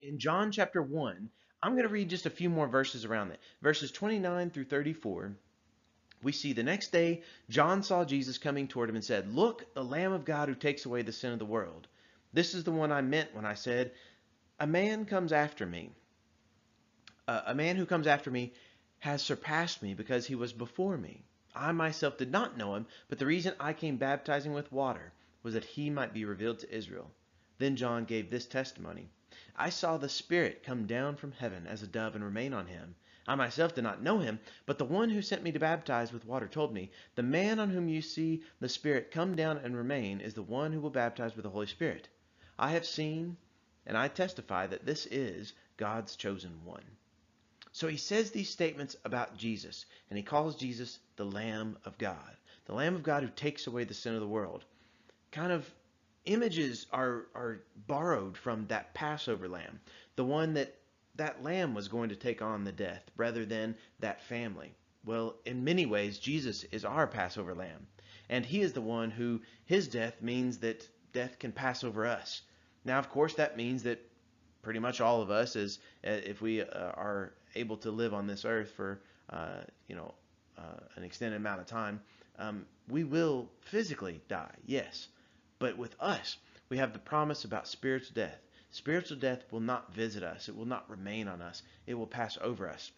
In 0.00 0.18
John 0.18 0.52
chapter 0.52 0.80
1, 0.80 1.30
I'm 1.62 1.72
going 1.72 1.82
to 1.82 1.88
read 1.88 2.10
just 2.10 2.26
a 2.26 2.30
few 2.30 2.48
more 2.48 2.68
verses 2.68 3.04
around 3.04 3.28
that. 3.28 3.40
Verses 3.62 3.90
29 3.90 4.50
through 4.50 4.64
34 4.64 5.36
we 6.20 6.32
see 6.32 6.52
the 6.52 6.64
next 6.64 6.90
day, 6.90 7.22
John 7.48 7.84
saw 7.84 8.04
Jesus 8.04 8.38
coming 8.38 8.66
toward 8.66 8.88
him 8.88 8.96
and 8.96 9.04
said, 9.04 9.32
Look, 9.32 9.72
the 9.74 9.84
Lamb 9.84 10.12
of 10.12 10.24
God 10.24 10.48
who 10.48 10.56
takes 10.56 10.84
away 10.84 11.02
the 11.02 11.12
sin 11.12 11.32
of 11.32 11.38
the 11.38 11.44
world. 11.44 11.86
This 12.32 12.54
is 12.54 12.64
the 12.64 12.72
one 12.72 12.90
I 12.90 13.02
meant 13.02 13.34
when 13.36 13.44
I 13.44 13.54
said, 13.54 13.92
A 14.58 14.66
man 14.66 15.04
comes 15.04 15.32
after 15.32 15.64
me. 15.64 15.92
Uh, 17.28 17.42
a 17.46 17.54
man 17.54 17.76
who 17.76 17.86
comes 17.86 18.08
after 18.08 18.32
me 18.32 18.52
has 18.98 19.22
surpassed 19.22 19.80
me 19.80 19.94
because 19.94 20.26
he 20.26 20.34
was 20.34 20.52
before 20.52 20.96
me. 20.96 21.22
I 21.54 21.70
myself 21.70 22.18
did 22.18 22.32
not 22.32 22.56
know 22.56 22.74
him, 22.74 22.86
but 23.08 23.20
the 23.20 23.26
reason 23.26 23.54
I 23.60 23.72
came 23.72 23.96
baptizing 23.96 24.52
with 24.52 24.72
water 24.72 25.12
was 25.44 25.54
that 25.54 25.64
he 25.64 25.88
might 25.88 26.12
be 26.12 26.24
revealed 26.24 26.58
to 26.60 26.74
Israel. 26.74 27.12
Then 27.58 27.76
John 27.76 28.04
gave 28.06 28.28
this 28.28 28.46
testimony 28.46 29.08
I 29.60 29.70
saw 29.70 29.96
the 29.96 30.08
Spirit 30.08 30.62
come 30.62 30.86
down 30.86 31.16
from 31.16 31.32
heaven 31.32 31.66
as 31.66 31.82
a 31.82 31.86
dove 31.88 32.14
and 32.14 32.22
remain 32.22 32.54
on 32.54 32.68
him. 32.68 32.94
I 33.26 33.34
myself 33.34 33.74
did 33.74 33.82
not 33.82 34.00
know 34.00 34.20
him, 34.20 34.38
but 34.66 34.78
the 34.78 34.84
one 34.84 35.10
who 35.10 35.20
sent 35.20 35.42
me 35.42 35.50
to 35.50 35.58
baptize 35.58 36.12
with 36.12 36.24
water 36.24 36.46
told 36.46 36.72
me, 36.72 36.92
The 37.16 37.24
man 37.24 37.58
on 37.58 37.70
whom 37.70 37.88
you 37.88 38.00
see 38.00 38.44
the 38.60 38.68
Spirit 38.68 39.10
come 39.10 39.34
down 39.34 39.58
and 39.58 39.76
remain 39.76 40.20
is 40.20 40.34
the 40.34 40.42
one 40.42 40.72
who 40.72 40.80
will 40.80 40.90
baptize 40.90 41.34
with 41.34 41.42
the 41.42 41.50
Holy 41.50 41.66
Spirit. 41.66 42.08
I 42.56 42.70
have 42.70 42.86
seen 42.86 43.36
and 43.84 43.96
I 43.96 44.06
testify 44.06 44.66
that 44.68 44.86
this 44.86 45.06
is 45.06 45.54
God's 45.76 46.14
chosen 46.14 46.64
one. 46.64 46.84
So 47.72 47.88
he 47.88 47.96
says 47.96 48.30
these 48.30 48.50
statements 48.50 48.96
about 49.04 49.36
Jesus, 49.36 49.86
and 50.10 50.16
he 50.16 50.22
calls 50.22 50.56
Jesus 50.56 50.98
the 51.16 51.24
Lamb 51.24 51.78
of 51.84 51.96
God, 51.98 52.36
the 52.66 52.74
Lamb 52.74 52.94
of 52.94 53.02
God 53.02 53.22
who 53.22 53.30
takes 53.30 53.66
away 53.66 53.84
the 53.84 53.94
sin 53.94 54.14
of 54.14 54.20
the 54.20 54.28
world. 54.28 54.64
Kind 55.32 55.52
of 55.52 55.68
images 56.28 56.86
are, 56.92 57.26
are 57.34 57.62
borrowed 57.86 58.36
from 58.36 58.66
that 58.66 58.94
Passover 58.94 59.48
lamb, 59.48 59.80
the 60.16 60.24
one 60.24 60.54
that 60.54 60.74
that 61.16 61.42
lamb 61.42 61.74
was 61.74 61.88
going 61.88 62.10
to 62.10 62.16
take 62.16 62.42
on 62.42 62.62
the 62.62 62.72
death 62.72 63.02
rather 63.16 63.44
than 63.44 63.74
that 63.98 64.22
family. 64.22 64.72
Well, 65.04 65.34
in 65.44 65.64
many 65.64 65.84
ways, 65.84 66.18
Jesus 66.18 66.64
is 66.64 66.84
our 66.84 67.06
Passover 67.08 67.54
lamb. 67.54 67.86
And 68.28 68.46
he 68.46 68.60
is 68.60 68.72
the 68.72 68.80
one 68.80 69.10
who, 69.10 69.40
his 69.64 69.88
death 69.88 70.22
means 70.22 70.58
that 70.58 70.88
death 71.12 71.38
can 71.38 71.50
pass 71.50 71.82
over 71.82 72.06
us. 72.06 72.42
Now, 72.84 72.98
of 72.98 73.08
course, 73.08 73.34
that 73.34 73.56
means 73.56 73.82
that 73.82 73.98
pretty 74.62 74.78
much 74.78 75.00
all 75.00 75.22
of 75.22 75.30
us, 75.30 75.56
as 75.56 75.78
uh, 76.06 76.10
if 76.10 76.40
we 76.40 76.60
uh, 76.60 76.66
are 76.72 77.32
able 77.56 77.78
to 77.78 77.90
live 77.90 78.14
on 78.14 78.26
this 78.26 78.44
earth 78.44 78.70
for, 78.76 79.00
uh, 79.30 79.62
you 79.88 79.96
know, 79.96 80.14
uh, 80.58 80.80
an 80.96 81.04
extended 81.04 81.36
amount 81.36 81.60
of 81.60 81.66
time, 81.66 82.00
um, 82.38 82.66
we 82.88 83.02
will 83.02 83.48
physically 83.60 84.20
die, 84.28 84.54
yes. 84.66 85.08
But 85.58 85.76
with 85.76 85.94
us, 86.00 86.38
we 86.68 86.78
have 86.78 86.92
the 86.92 86.98
promise 86.98 87.44
about 87.44 87.68
spiritual 87.68 88.14
death 88.14 88.40
Spiritual 88.70 89.16
death 89.16 89.50
will 89.50 89.60
not 89.60 89.94
visit 89.94 90.22
us, 90.22 90.46
it 90.46 90.54
will 90.54 90.66
not 90.66 90.90
remain 90.90 91.26
on 91.26 91.40
us, 91.40 91.62
it 91.86 91.94
will 91.94 92.06
pass 92.06 92.36
over 92.42 92.68
us. 92.68 92.92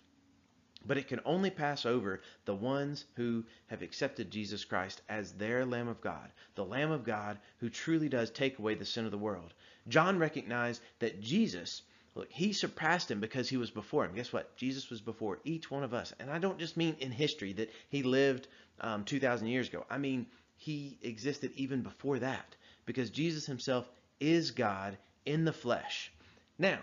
But 0.84 0.98
it 0.98 1.06
can 1.06 1.20
only 1.24 1.50
pass 1.50 1.86
over 1.86 2.22
the 2.44 2.56
ones 2.56 3.04
who 3.14 3.44
have 3.68 3.80
accepted 3.80 4.32
Jesus 4.32 4.64
Christ 4.64 5.00
as 5.08 5.34
their 5.34 5.64
Lamb 5.64 5.86
of 5.86 6.00
God, 6.00 6.32
the 6.56 6.64
Lamb 6.64 6.90
of 6.90 7.04
God 7.04 7.38
who 7.58 7.70
truly 7.70 8.08
does 8.08 8.30
take 8.30 8.58
away 8.58 8.74
the 8.74 8.84
sin 8.84 9.04
of 9.04 9.12
the 9.12 9.18
world. 9.18 9.54
John 9.86 10.18
recognized 10.18 10.82
that 10.98 11.20
Jesus, 11.20 11.82
look, 12.16 12.32
he 12.32 12.52
surpassed 12.52 13.08
him 13.10 13.20
because 13.20 13.48
he 13.48 13.56
was 13.56 13.70
before 13.70 14.04
him. 14.04 14.14
Guess 14.14 14.32
what? 14.32 14.56
Jesus 14.56 14.90
was 14.90 15.00
before 15.00 15.38
each 15.44 15.70
one 15.70 15.84
of 15.84 15.94
us. 15.94 16.12
And 16.18 16.28
I 16.28 16.38
don't 16.38 16.58
just 16.58 16.76
mean 16.76 16.96
in 16.98 17.12
history 17.12 17.52
that 17.52 17.70
he 17.90 18.02
lived 18.02 18.48
um, 18.80 19.04
2,000 19.04 19.46
years 19.46 19.68
ago. 19.68 19.86
I 19.88 19.98
mean, 19.98 20.26
he 20.60 20.98
existed 21.02 21.50
even 21.56 21.82
before 21.82 22.20
that 22.20 22.54
because 22.86 23.10
Jesus 23.10 23.46
himself 23.46 23.90
is 24.20 24.52
God 24.52 24.96
in 25.26 25.44
the 25.44 25.52
flesh. 25.52 26.12
Now, 26.58 26.78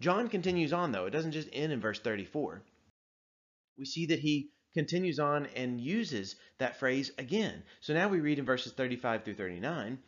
John 0.00 0.28
continues 0.28 0.72
on, 0.72 0.92
though. 0.92 1.06
It 1.06 1.10
doesn't 1.10 1.32
just 1.32 1.48
end 1.52 1.72
in 1.72 1.80
verse 1.80 2.00
34 2.00 2.62
we 3.78 3.84
see 3.84 4.06
that 4.06 4.20
he 4.20 4.48
continues 4.72 5.18
on 5.18 5.46
and 5.54 5.78
uses 5.78 6.36
that 6.56 6.78
phrase 6.78 7.10
again. 7.18 7.62
So 7.80 7.92
now 7.92 8.08
we 8.08 8.20
read 8.20 8.38
in 8.38 8.46
verses 8.46 8.72
35 8.72 9.22
through 9.24 9.34
39, 9.34 9.98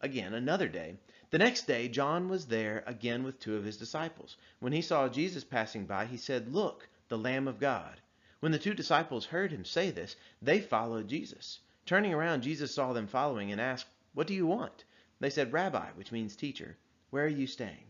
again, 0.00 0.32
another 0.34 0.68
day. 0.68 0.96
The 1.30 1.38
next 1.38 1.66
day, 1.66 1.88
John 1.88 2.28
was 2.28 2.46
there 2.46 2.82
again 2.86 3.22
with 3.22 3.38
two 3.38 3.56
of 3.56 3.64
his 3.64 3.76
disciples. 3.76 4.36
When 4.60 4.72
he 4.72 4.80
saw 4.82 5.08
Jesus 5.08 5.44
passing 5.44 5.84
by, 5.86 6.06
he 6.06 6.16
said, 6.16 6.52
Look, 6.52 6.88
the 7.08 7.18
Lamb 7.18 7.48
of 7.48 7.58
God. 7.58 8.00
When 8.40 8.52
the 8.52 8.58
two 8.58 8.74
disciples 8.74 9.26
heard 9.26 9.52
him 9.52 9.64
say 9.64 9.90
this, 9.90 10.16
they 10.40 10.60
followed 10.60 11.08
Jesus. 11.08 11.60
Turning 11.92 12.14
around, 12.14 12.40
Jesus 12.40 12.74
saw 12.74 12.94
them 12.94 13.06
following 13.06 13.52
and 13.52 13.60
asked, 13.60 13.84
What 14.14 14.26
do 14.26 14.32
you 14.32 14.46
want? 14.46 14.86
They 15.20 15.28
said, 15.28 15.52
Rabbi, 15.52 15.90
which 15.90 16.10
means 16.10 16.34
teacher, 16.34 16.78
where 17.10 17.26
are 17.26 17.28
you 17.28 17.46
staying? 17.46 17.84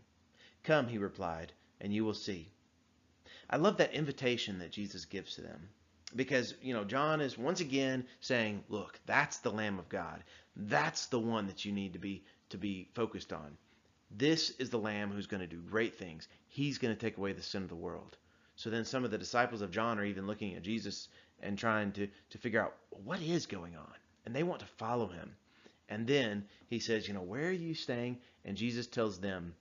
Come, 0.61 0.89
he 0.89 0.97
replied, 0.97 1.53
and 1.79 1.93
you 1.93 2.03
will 2.03 2.13
see. 2.13 2.51
I 3.49 3.55
love 3.55 3.77
that 3.77 3.93
invitation 3.93 4.59
that 4.59 4.73
Jesus 4.73 5.05
gives 5.05 5.35
to 5.35 5.41
them 5.41 5.69
because, 6.17 6.53
you 6.61 6.73
know, 6.73 6.83
John 6.83 7.21
is 7.21 7.37
once 7.37 7.61
again 7.61 8.05
saying, 8.19 8.65
look, 8.67 8.99
that's 9.05 9.37
the 9.37 9.53
Lamb 9.53 9.79
of 9.79 9.87
God. 9.87 10.21
That's 10.57 11.05
the 11.05 11.21
one 11.21 11.47
that 11.47 11.63
you 11.63 11.71
need 11.71 11.93
to 11.93 11.99
be 11.99 12.25
to 12.49 12.57
be 12.57 12.89
focused 12.95 13.31
on. 13.31 13.57
This 14.11 14.49
is 14.59 14.69
the 14.69 14.79
Lamb 14.79 15.13
who's 15.13 15.27
going 15.27 15.39
to 15.39 15.47
do 15.47 15.61
great 15.61 15.95
things. 15.95 16.27
He's 16.49 16.77
going 16.77 16.93
to 16.93 16.99
take 16.99 17.17
away 17.17 17.31
the 17.31 17.41
sin 17.41 17.63
of 17.63 17.69
the 17.69 17.75
world. 17.75 18.17
So 18.57 18.69
then 18.69 18.83
some 18.83 19.05
of 19.05 19.11
the 19.11 19.17
disciples 19.17 19.61
of 19.61 19.71
John 19.71 19.97
are 19.97 20.03
even 20.03 20.27
looking 20.27 20.55
at 20.55 20.61
Jesus 20.61 21.07
and 21.43 21.57
trying 21.57 21.91
to, 21.93 22.07
to 22.31 22.37
figure 22.37 22.61
out 22.61 22.75
what 23.03 23.21
is 23.21 23.45
going 23.45 23.75
on. 23.75 23.93
And 24.25 24.35
they 24.35 24.43
want 24.43 24.61
to 24.61 24.65
follow 24.77 25.07
him. 25.07 25.35
And 25.89 26.07
then 26.07 26.45
he 26.67 26.79
says, 26.79 27.07
you 27.07 27.13
know, 27.13 27.21
where 27.21 27.47
are 27.47 27.51
you 27.51 27.75
staying? 27.75 28.17
And 28.45 28.57
Jesus 28.57 28.87
tells 28.87 29.19
them, 29.19 29.53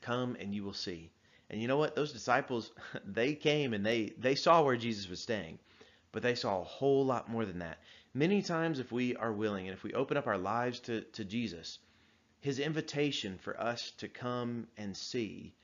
come 0.00 0.36
and 0.38 0.54
you 0.54 0.64
will 0.64 0.74
see. 0.74 1.10
And 1.50 1.62
you 1.62 1.68
know 1.68 1.76
what? 1.76 1.94
Those 1.94 2.12
disciples, 2.12 2.70
they 3.06 3.34
came 3.34 3.72
and 3.72 3.84
they, 3.84 4.12
they 4.18 4.34
saw 4.34 4.62
where 4.62 4.76
Jesus 4.76 5.08
was 5.08 5.20
staying, 5.20 5.58
but 6.12 6.22
they 6.22 6.34
saw 6.34 6.60
a 6.60 6.64
whole 6.64 7.06
lot 7.06 7.30
more 7.30 7.44
than 7.44 7.60
that. 7.60 7.78
Many 8.14 8.42
times, 8.42 8.78
if 8.78 8.90
we 8.90 9.16
are 9.16 9.32
willing 9.32 9.68
and 9.68 9.76
if 9.76 9.84
we 9.84 9.92
open 9.92 10.16
up 10.16 10.26
our 10.26 10.38
lives 10.38 10.80
to, 10.80 11.02
to 11.02 11.24
Jesus, 11.24 11.78
his 12.40 12.58
invitation 12.58 13.38
for 13.38 13.58
us 13.60 13.92
to 13.98 14.08
come 14.08 14.66
and 14.76 14.96
see 14.96 15.54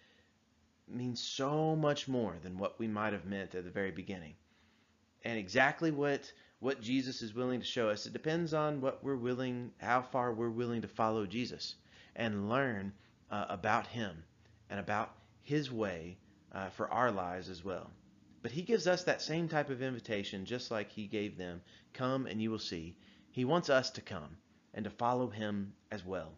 means 0.86 1.22
so 1.22 1.74
much 1.74 2.08
more 2.08 2.36
than 2.42 2.58
what 2.58 2.78
we 2.78 2.86
might 2.86 3.12
have 3.12 3.24
meant 3.24 3.54
at 3.54 3.64
the 3.64 3.70
very 3.70 3.90
beginning. 3.90 4.34
And 5.24 5.38
exactly 5.38 5.90
what 5.90 6.30
what 6.60 6.80
Jesus 6.80 7.20
is 7.20 7.34
willing 7.34 7.60
to 7.60 7.66
show 7.66 7.90
us, 7.90 8.06
it 8.06 8.14
depends 8.14 8.54
on 8.54 8.80
what 8.80 9.04
we're 9.04 9.16
willing, 9.16 9.70
how 9.78 10.00
far 10.00 10.32
we're 10.32 10.48
willing 10.48 10.80
to 10.80 10.88
follow 10.88 11.26
Jesus 11.26 11.74
and 12.16 12.48
learn 12.48 12.92
uh, 13.30 13.44
about 13.50 13.86
him 13.86 14.24
and 14.70 14.80
about 14.80 15.14
his 15.42 15.70
way 15.70 16.16
uh, 16.52 16.70
for 16.70 16.88
our 16.90 17.10
lives 17.10 17.50
as 17.50 17.62
well. 17.62 17.90
But 18.40 18.50
he 18.50 18.62
gives 18.62 18.86
us 18.86 19.04
that 19.04 19.20
same 19.20 19.48
type 19.48 19.68
of 19.68 19.82
invitation, 19.82 20.46
just 20.46 20.70
like 20.70 20.90
he 20.90 21.06
gave 21.06 21.36
them 21.36 21.60
come 21.92 22.26
and 22.26 22.40
you 22.40 22.50
will 22.50 22.58
see. 22.58 22.96
He 23.30 23.44
wants 23.44 23.68
us 23.68 23.90
to 23.90 24.00
come 24.00 24.36
and 24.72 24.84
to 24.84 24.90
follow 24.90 25.28
him 25.28 25.74
as 25.90 26.04
well. 26.04 26.32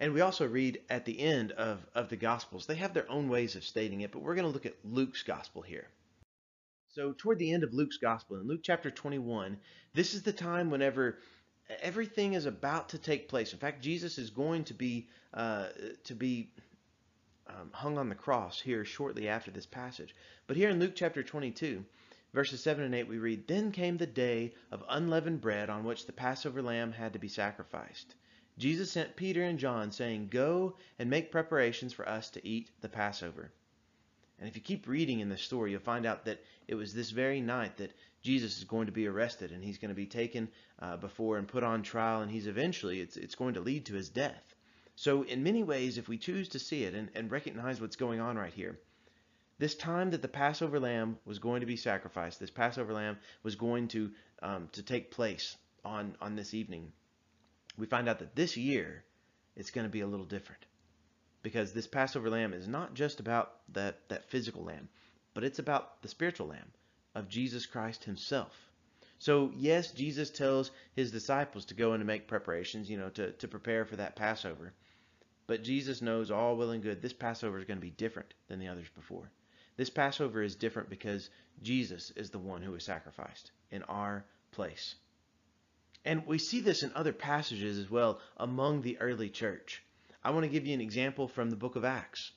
And 0.00 0.14
we 0.14 0.20
also 0.20 0.46
read 0.46 0.80
at 0.88 1.04
the 1.04 1.18
end 1.18 1.52
of, 1.52 1.84
of 1.94 2.08
the 2.08 2.16
Gospels, 2.16 2.66
they 2.66 2.76
have 2.76 2.94
their 2.94 3.10
own 3.10 3.28
ways 3.28 3.56
of 3.56 3.64
stating 3.64 4.00
it, 4.00 4.12
but 4.12 4.22
we're 4.22 4.34
going 4.34 4.46
to 4.46 4.52
look 4.52 4.66
at 4.66 4.76
Luke's 4.84 5.22
Gospel 5.22 5.62
here. 5.62 5.88
So, 6.90 7.12
toward 7.12 7.38
the 7.38 7.52
end 7.52 7.64
of 7.64 7.74
Luke's 7.74 7.98
Gospel, 7.98 8.36
in 8.36 8.46
Luke 8.46 8.62
chapter 8.62 8.90
21, 8.90 9.58
this 9.92 10.14
is 10.14 10.22
the 10.22 10.32
time 10.32 10.70
whenever 10.70 11.18
everything 11.80 12.32
is 12.32 12.46
about 12.46 12.88
to 12.90 12.98
take 12.98 13.28
place. 13.28 13.52
In 13.52 13.58
fact, 13.58 13.82
Jesus 13.82 14.16
is 14.16 14.30
going 14.30 14.64
to 14.64 14.74
be 14.74 15.08
uh, 15.34 15.68
to 16.04 16.14
be 16.14 16.50
um, 17.46 17.70
hung 17.72 17.98
on 17.98 18.08
the 18.08 18.14
cross 18.14 18.60
here 18.60 18.84
shortly 18.84 19.28
after 19.28 19.50
this 19.50 19.66
passage. 19.66 20.14
But 20.46 20.56
here 20.56 20.70
in 20.70 20.78
Luke 20.78 20.94
chapter 20.94 21.22
22, 21.22 21.84
verses 22.32 22.62
7 22.62 22.82
and 22.84 22.94
8, 22.94 23.08
we 23.08 23.18
read, 23.18 23.46
Then 23.46 23.70
came 23.70 23.96
the 23.98 24.06
day 24.06 24.54
of 24.70 24.84
unleavened 24.88 25.40
bread 25.40 25.68
on 25.70 25.84
which 25.84 26.06
the 26.06 26.12
Passover 26.12 26.62
lamb 26.62 26.92
had 26.92 27.12
to 27.12 27.18
be 27.18 27.28
sacrificed. 27.28 28.14
Jesus 28.56 28.90
sent 28.90 29.14
Peter 29.14 29.42
and 29.42 29.58
John, 29.58 29.92
saying, 29.92 30.28
Go 30.28 30.76
and 30.98 31.08
make 31.08 31.30
preparations 31.30 31.92
for 31.92 32.08
us 32.08 32.30
to 32.30 32.46
eat 32.46 32.70
the 32.80 32.88
Passover. 32.88 33.52
And 34.38 34.48
if 34.48 34.54
you 34.54 34.62
keep 34.62 34.86
reading 34.86 35.20
in 35.20 35.28
this 35.28 35.42
story, 35.42 35.72
you'll 35.72 35.80
find 35.80 36.06
out 36.06 36.24
that 36.26 36.40
it 36.68 36.76
was 36.76 36.94
this 36.94 37.10
very 37.10 37.40
night 37.40 37.76
that 37.78 37.92
Jesus 38.22 38.58
is 38.58 38.64
going 38.64 38.86
to 38.86 38.92
be 38.92 39.08
arrested 39.08 39.50
and 39.50 39.64
he's 39.64 39.78
going 39.78 39.88
to 39.88 39.94
be 39.94 40.06
taken 40.06 40.48
uh, 40.78 40.96
before 40.96 41.38
and 41.38 41.48
put 41.48 41.64
on 41.64 41.82
trial, 41.82 42.20
and 42.20 42.30
he's 42.30 42.46
eventually, 42.46 43.00
it's, 43.00 43.16
it's 43.16 43.34
going 43.34 43.54
to 43.54 43.60
lead 43.60 43.86
to 43.86 43.94
his 43.94 44.08
death. 44.08 44.54
So, 44.94 45.22
in 45.22 45.42
many 45.42 45.62
ways, 45.62 45.98
if 45.98 46.08
we 46.08 46.18
choose 46.18 46.48
to 46.50 46.58
see 46.58 46.84
it 46.84 46.94
and, 46.94 47.08
and 47.14 47.30
recognize 47.30 47.80
what's 47.80 47.96
going 47.96 48.20
on 48.20 48.36
right 48.36 48.52
here, 48.52 48.78
this 49.58 49.74
time 49.74 50.10
that 50.10 50.22
the 50.22 50.28
Passover 50.28 50.78
lamb 50.78 51.18
was 51.24 51.38
going 51.38 51.60
to 51.60 51.66
be 51.66 51.76
sacrificed, 51.76 52.38
this 52.38 52.50
Passover 52.50 52.92
lamb 52.92 53.18
was 53.42 53.56
going 53.56 53.88
to 53.88 54.12
um, 54.40 54.68
to 54.72 54.82
take 54.82 55.10
place 55.10 55.56
on 55.84 56.16
on 56.20 56.36
this 56.36 56.54
evening. 56.54 56.92
We 57.76 57.86
find 57.86 58.08
out 58.08 58.20
that 58.20 58.36
this 58.36 58.56
year 58.56 59.04
it's 59.56 59.70
going 59.70 59.86
to 59.86 59.90
be 59.90 60.00
a 60.00 60.06
little 60.06 60.26
different 60.26 60.64
because 61.42 61.72
this 61.72 61.86
Passover 61.86 62.30
lamb 62.30 62.52
is 62.52 62.68
not 62.68 62.94
just 62.94 63.20
about 63.20 63.54
that 63.72 64.08
that 64.08 64.24
physical 64.30 64.64
lamb, 64.64 64.88
but 65.34 65.44
it's 65.44 65.58
about 65.58 66.02
the 66.02 66.08
spiritual 66.08 66.48
lamb 66.48 66.72
of 67.14 67.28
Jesus 67.28 67.66
Christ 67.66 68.04
Himself. 68.04 68.68
So 69.18 69.50
yes, 69.56 69.90
Jesus 69.90 70.30
tells 70.30 70.70
his 70.94 71.10
disciples 71.10 71.64
to 71.66 71.74
go 71.74 71.92
and 71.92 72.00
to 72.00 72.06
make 72.06 72.28
preparations, 72.28 72.88
you 72.88 72.96
know, 72.96 73.10
to, 73.10 73.32
to 73.32 73.48
prepare 73.48 73.84
for 73.84 73.96
that 73.96 74.14
Passover. 74.14 74.72
But 75.48 75.64
Jesus 75.64 76.00
knows 76.00 76.30
all 76.30 76.56
well 76.56 76.70
and 76.70 76.82
good 76.82 77.02
this 77.02 77.12
Passover 77.12 77.58
is 77.58 77.64
going 77.64 77.78
to 77.78 77.86
be 77.86 77.90
different 77.90 78.32
than 78.46 78.60
the 78.60 78.68
others 78.68 78.88
before. 78.94 79.30
This 79.76 79.90
Passover 79.90 80.42
is 80.42 80.54
different 80.54 80.88
because 80.88 81.30
Jesus 81.62 82.12
is 82.12 82.30
the 82.30 82.38
one 82.38 82.62
who 82.62 82.72
was 82.72 82.84
sacrificed 82.84 83.50
in 83.70 83.82
our 83.84 84.24
place. 84.52 84.94
And 86.04 86.26
we 86.26 86.38
see 86.38 86.60
this 86.60 86.82
in 86.82 86.92
other 86.94 87.12
passages 87.12 87.78
as 87.78 87.90
well 87.90 88.20
among 88.36 88.82
the 88.82 88.98
early 89.00 89.30
church. 89.30 89.82
I 90.22 90.30
want 90.30 90.44
to 90.44 90.48
give 90.48 90.66
you 90.66 90.74
an 90.74 90.80
example 90.80 91.28
from 91.28 91.50
the 91.50 91.56
book 91.56 91.76
of 91.76 91.84
Acts. 91.84 92.32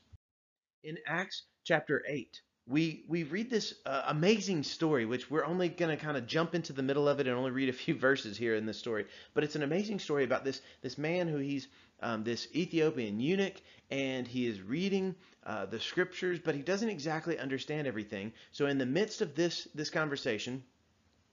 In 0.83 0.97
Acts 1.07 1.43
chapter 1.63 2.03
8, 2.07 2.41
we 2.67 3.03
we 3.07 3.23
read 3.23 3.49
this 3.49 3.73
uh, 3.85 4.03
amazing 4.07 4.63
story 4.63 5.05
which 5.05 5.31
we're 5.31 5.45
only 5.45 5.67
going 5.67 5.95
to 5.95 6.03
kind 6.03 6.15
of 6.15 6.27
jump 6.27 6.53
into 6.53 6.73
the 6.73 6.83
middle 6.83 7.07
of 7.07 7.19
it 7.19 7.27
and 7.27 7.35
only 7.35 7.51
read 7.51 7.69
a 7.69 7.73
few 7.73 7.95
verses 8.07 8.37
here 8.37 8.55
in 8.55 8.65
this 8.65 8.77
story 8.77 9.05
but 9.33 9.43
it's 9.43 9.55
an 9.55 9.63
amazing 9.63 9.99
story 9.99 10.23
about 10.23 10.45
this 10.45 10.61
this 10.81 10.97
man 10.97 11.27
who 11.27 11.37
he's 11.37 11.67
um, 12.01 12.23
this 12.23 12.47
ethiopian 12.55 13.19
eunuch 13.19 13.61
and 13.89 14.27
he 14.27 14.45
is 14.45 14.61
reading 14.61 15.15
uh, 15.45 15.65
the 15.65 15.79
scriptures 15.79 16.39
but 16.43 16.55
he 16.55 16.61
doesn't 16.61 16.89
exactly 16.89 17.37
understand 17.39 17.87
everything 17.87 18.31
so 18.51 18.67
in 18.67 18.77
the 18.77 18.85
midst 18.85 19.21
of 19.21 19.35
this 19.35 19.67
this 19.73 19.89
conversation 19.89 20.63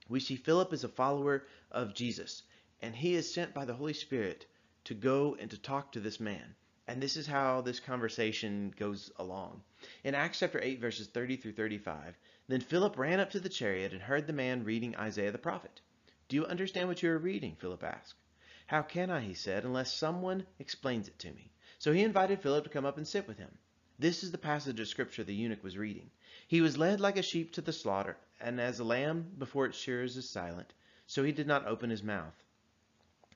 we 0.08 0.20
see 0.20 0.36
philip 0.36 0.72
is 0.72 0.84
a 0.84 0.88
follower 0.88 1.44
of 1.70 1.94
jesus 1.94 2.42
and 2.80 2.94
he 2.96 3.14
is 3.14 3.32
sent 3.32 3.52
by 3.52 3.66
the 3.66 3.74
holy 3.74 3.92
spirit 3.92 4.46
to 4.88 4.95
go 4.95 5.37
and 5.40 5.50
to 5.50 5.59
talk 5.59 5.92
to 5.92 6.00
this 6.00 6.18
man 6.21 6.54
and 6.88 7.02
this 7.02 7.18
is 7.18 7.26
how 7.26 7.61
this 7.61 7.80
conversation 7.80 8.73
goes 8.78 9.12
along. 9.18 9.62
In 10.04 10.14
Acts 10.14 10.38
chapter 10.38 10.59
8, 10.59 10.80
verses 10.80 11.07
30 11.07 11.37
through 11.37 11.52
35, 11.52 12.16
then 12.49 12.62
Philip 12.62 12.97
ran 12.97 13.21
up 13.21 13.30
to 13.33 13.40
the 13.40 13.50
chariot 13.50 13.92
and 13.92 14.00
heard 14.00 14.26
the 14.26 14.33
man 14.33 14.64
reading 14.64 14.97
Isaiah 14.97 15.30
the 15.30 15.37
prophet. 15.37 15.83
Do 16.28 16.37
you 16.37 16.47
understand 16.47 16.88
what 16.88 17.02
you 17.02 17.11
are 17.11 17.18
reading? 17.18 17.57
Philip 17.57 17.85
asked. 17.85 18.14
How 18.66 18.80
can 18.80 19.11
I, 19.11 19.21
he 19.21 19.35
said, 19.35 19.66
unless 19.66 19.92
someone 19.92 20.47
explains 20.59 21.09
it 21.09 21.18
to 21.18 21.30
me? 21.30 21.52
So 21.78 21.92
he 21.92 22.02
invited 22.02 22.40
Philip 22.40 22.64
to 22.64 22.71
come 22.71 22.87
up 22.87 22.97
and 22.97 23.07
sit 23.07 23.28
with 23.28 23.37
him. 23.37 23.59
This 23.99 24.25
is 24.25 24.33
the 24.33 24.38
passage 24.38 24.80
of 24.80 24.88
scripture 24.88 25.25
the 25.25 25.35
eunuch 25.35 25.62
was 25.62 25.76
reading. 25.76 26.11
He 26.47 26.62
was 26.62 26.78
led 26.78 27.00
like 27.00 27.18
a 27.18 27.23
sheep 27.23 27.52
to 27.52 27.61
the 27.61 27.75
slaughter, 27.75 28.16
and 28.40 28.59
as 28.59 28.78
a 28.78 28.85
lamb 28.85 29.33
before 29.37 29.66
its 29.66 29.76
shearers 29.76 30.16
is 30.16 30.30
silent, 30.30 30.73
so 31.07 31.23
he 31.23 31.33
did 31.33 31.47
not 31.47 31.66
open 31.66 31.90
his 31.90 32.02
mouth. 32.02 32.42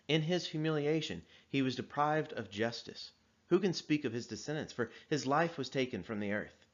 In 0.08 0.22
his 0.22 0.48
humiliation, 0.48 1.22
he 1.48 1.62
was 1.62 1.76
deprived 1.76 2.32
of 2.32 2.50
justice. 2.50 3.12
Who 3.48 3.60
can 3.60 3.72
speak 3.72 4.04
of 4.04 4.12
his 4.12 4.26
descendants? 4.26 4.72
For 4.72 4.90
his 5.08 5.26
life 5.26 5.56
was 5.56 5.68
taken 5.68 6.02
from 6.02 6.20
the 6.20 6.32
earth. 6.32 6.66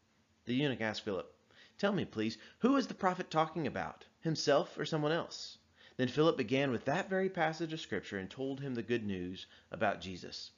The 0.46 0.54
eunuch 0.54 0.80
asked 0.80 1.02
Philip, 1.02 1.34
Tell 1.76 1.92
me, 1.92 2.04
please, 2.04 2.38
who 2.60 2.76
is 2.76 2.86
the 2.86 2.94
prophet 2.94 3.30
talking 3.30 3.66
about, 3.66 4.04
himself 4.20 4.78
or 4.78 4.84
someone 4.84 5.12
else? 5.12 5.58
Then 5.96 6.08
Philip 6.08 6.36
began 6.36 6.70
with 6.70 6.84
that 6.86 7.10
very 7.10 7.28
passage 7.28 7.72
of 7.72 7.80
Scripture 7.80 8.18
and 8.18 8.30
told 8.30 8.60
him 8.60 8.74
the 8.74 8.82
good 8.82 9.04
news 9.04 9.46
about 9.70 10.00
Jesus. 10.00 10.52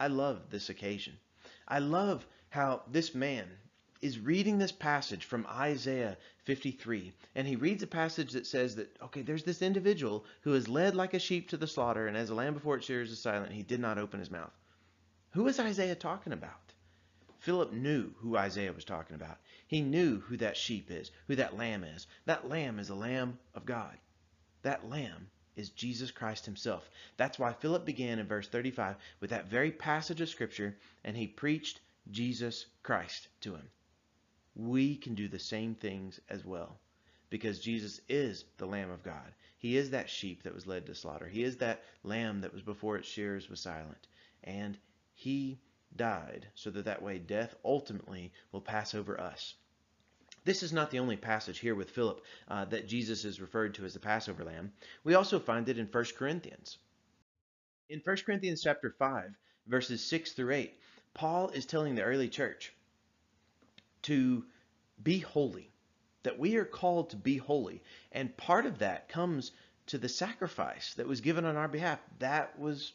I 0.00 0.06
love 0.06 0.50
this 0.50 0.68
occasion. 0.68 1.18
I 1.68 1.80
love 1.80 2.26
how 2.50 2.82
this 2.88 3.14
man 3.14 3.58
is 4.04 4.18
reading 4.18 4.58
this 4.58 4.70
passage 4.70 5.24
from 5.24 5.46
Isaiah 5.46 6.18
53. 6.44 7.14
And 7.34 7.48
he 7.48 7.56
reads 7.56 7.82
a 7.82 7.86
passage 7.86 8.32
that 8.32 8.46
says 8.46 8.76
that, 8.76 8.94
okay, 9.00 9.22
there's 9.22 9.44
this 9.44 9.62
individual 9.62 10.26
who 10.42 10.52
is 10.52 10.68
led 10.68 10.94
like 10.94 11.14
a 11.14 11.18
sheep 11.18 11.48
to 11.48 11.56
the 11.56 11.66
slaughter, 11.66 12.06
and 12.06 12.14
as 12.14 12.28
a 12.28 12.34
lamb 12.34 12.52
before 12.52 12.76
its 12.76 12.84
shears 12.84 13.10
is 13.10 13.18
silent, 13.18 13.52
he 13.52 13.62
did 13.62 13.80
not 13.80 13.96
open 13.96 14.20
his 14.20 14.30
mouth. 14.30 14.52
Who 15.30 15.48
is 15.48 15.58
Isaiah 15.58 15.94
talking 15.94 16.34
about? 16.34 16.74
Philip 17.38 17.72
knew 17.72 18.12
who 18.18 18.36
Isaiah 18.36 18.74
was 18.74 18.84
talking 18.84 19.16
about. 19.16 19.38
He 19.66 19.80
knew 19.80 20.20
who 20.20 20.36
that 20.36 20.58
sheep 20.58 20.90
is, 20.90 21.10
who 21.26 21.36
that 21.36 21.56
lamb 21.56 21.82
is. 21.82 22.06
That 22.26 22.46
lamb 22.46 22.78
is 22.78 22.90
a 22.90 22.94
lamb 22.94 23.38
of 23.54 23.64
God. 23.64 23.96
That 24.60 24.86
lamb 24.90 25.30
is 25.56 25.70
Jesus 25.70 26.10
Christ 26.10 26.44
himself. 26.44 26.90
That's 27.16 27.38
why 27.38 27.54
Philip 27.54 27.86
began 27.86 28.18
in 28.18 28.26
verse 28.26 28.48
35 28.48 28.96
with 29.20 29.30
that 29.30 29.48
very 29.48 29.72
passage 29.72 30.20
of 30.20 30.28
Scripture, 30.28 30.76
and 31.04 31.16
he 31.16 31.26
preached 31.26 31.80
Jesus 32.10 32.66
Christ 32.82 33.28
to 33.40 33.54
him 33.54 33.70
we 34.54 34.96
can 34.96 35.14
do 35.14 35.28
the 35.28 35.38
same 35.38 35.74
things 35.74 36.20
as 36.28 36.44
well 36.44 36.78
because 37.30 37.58
Jesus 37.58 38.00
is 38.08 38.44
the 38.58 38.66
Lamb 38.66 38.90
of 38.90 39.02
God. 39.02 39.34
He 39.56 39.76
is 39.76 39.90
that 39.90 40.10
sheep 40.10 40.42
that 40.42 40.54
was 40.54 40.66
led 40.66 40.86
to 40.86 40.94
slaughter. 40.94 41.26
He 41.26 41.42
is 41.42 41.56
that 41.56 41.82
lamb 42.02 42.42
that 42.42 42.52
was 42.52 42.62
before 42.62 42.96
its 42.96 43.08
shears 43.08 43.48
was 43.48 43.60
silent. 43.60 44.06
And 44.44 44.78
he 45.14 45.58
died 45.96 46.46
so 46.54 46.70
that 46.70 46.84
that 46.84 47.02
way 47.02 47.18
death 47.18 47.54
ultimately 47.64 48.32
will 48.52 48.60
pass 48.60 48.94
over 48.94 49.18
us. 49.18 49.54
This 50.44 50.62
is 50.62 50.72
not 50.72 50.90
the 50.90 50.98
only 50.98 51.16
passage 51.16 51.58
here 51.58 51.74
with 51.74 51.90
Philip 51.90 52.22
uh, 52.48 52.66
that 52.66 52.86
Jesus 52.86 53.24
is 53.24 53.40
referred 53.40 53.74
to 53.74 53.84
as 53.84 53.94
the 53.94 54.00
Passover 54.00 54.44
lamb. 54.44 54.72
We 55.02 55.14
also 55.14 55.40
find 55.40 55.68
it 55.68 55.78
in 55.78 55.86
1 55.86 56.04
Corinthians. 56.16 56.76
In 57.88 58.00
1 58.04 58.16
Corinthians 58.26 58.62
chapter 58.62 58.90
5, 58.90 59.30
verses 59.66 60.04
6 60.04 60.32
through 60.32 60.52
8, 60.52 60.78
Paul 61.14 61.48
is 61.48 61.64
telling 61.64 61.94
the 61.94 62.02
early 62.02 62.28
church 62.28 62.74
to 64.04 64.44
be 65.02 65.18
holy, 65.18 65.70
that 66.22 66.38
we 66.38 66.56
are 66.56 66.64
called 66.64 67.10
to 67.10 67.16
be 67.16 67.36
holy. 67.36 67.82
And 68.12 68.36
part 68.36 68.66
of 68.66 68.78
that 68.78 69.08
comes 69.08 69.52
to 69.86 69.98
the 69.98 70.08
sacrifice 70.08 70.94
that 70.94 71.06
was 71.06 71.20
given 71.20 71.44
on 71.44 71.56
our 71.56 71.68
behalf. 71.68 72.00
That 72.18 72.58
was 72.58 72.92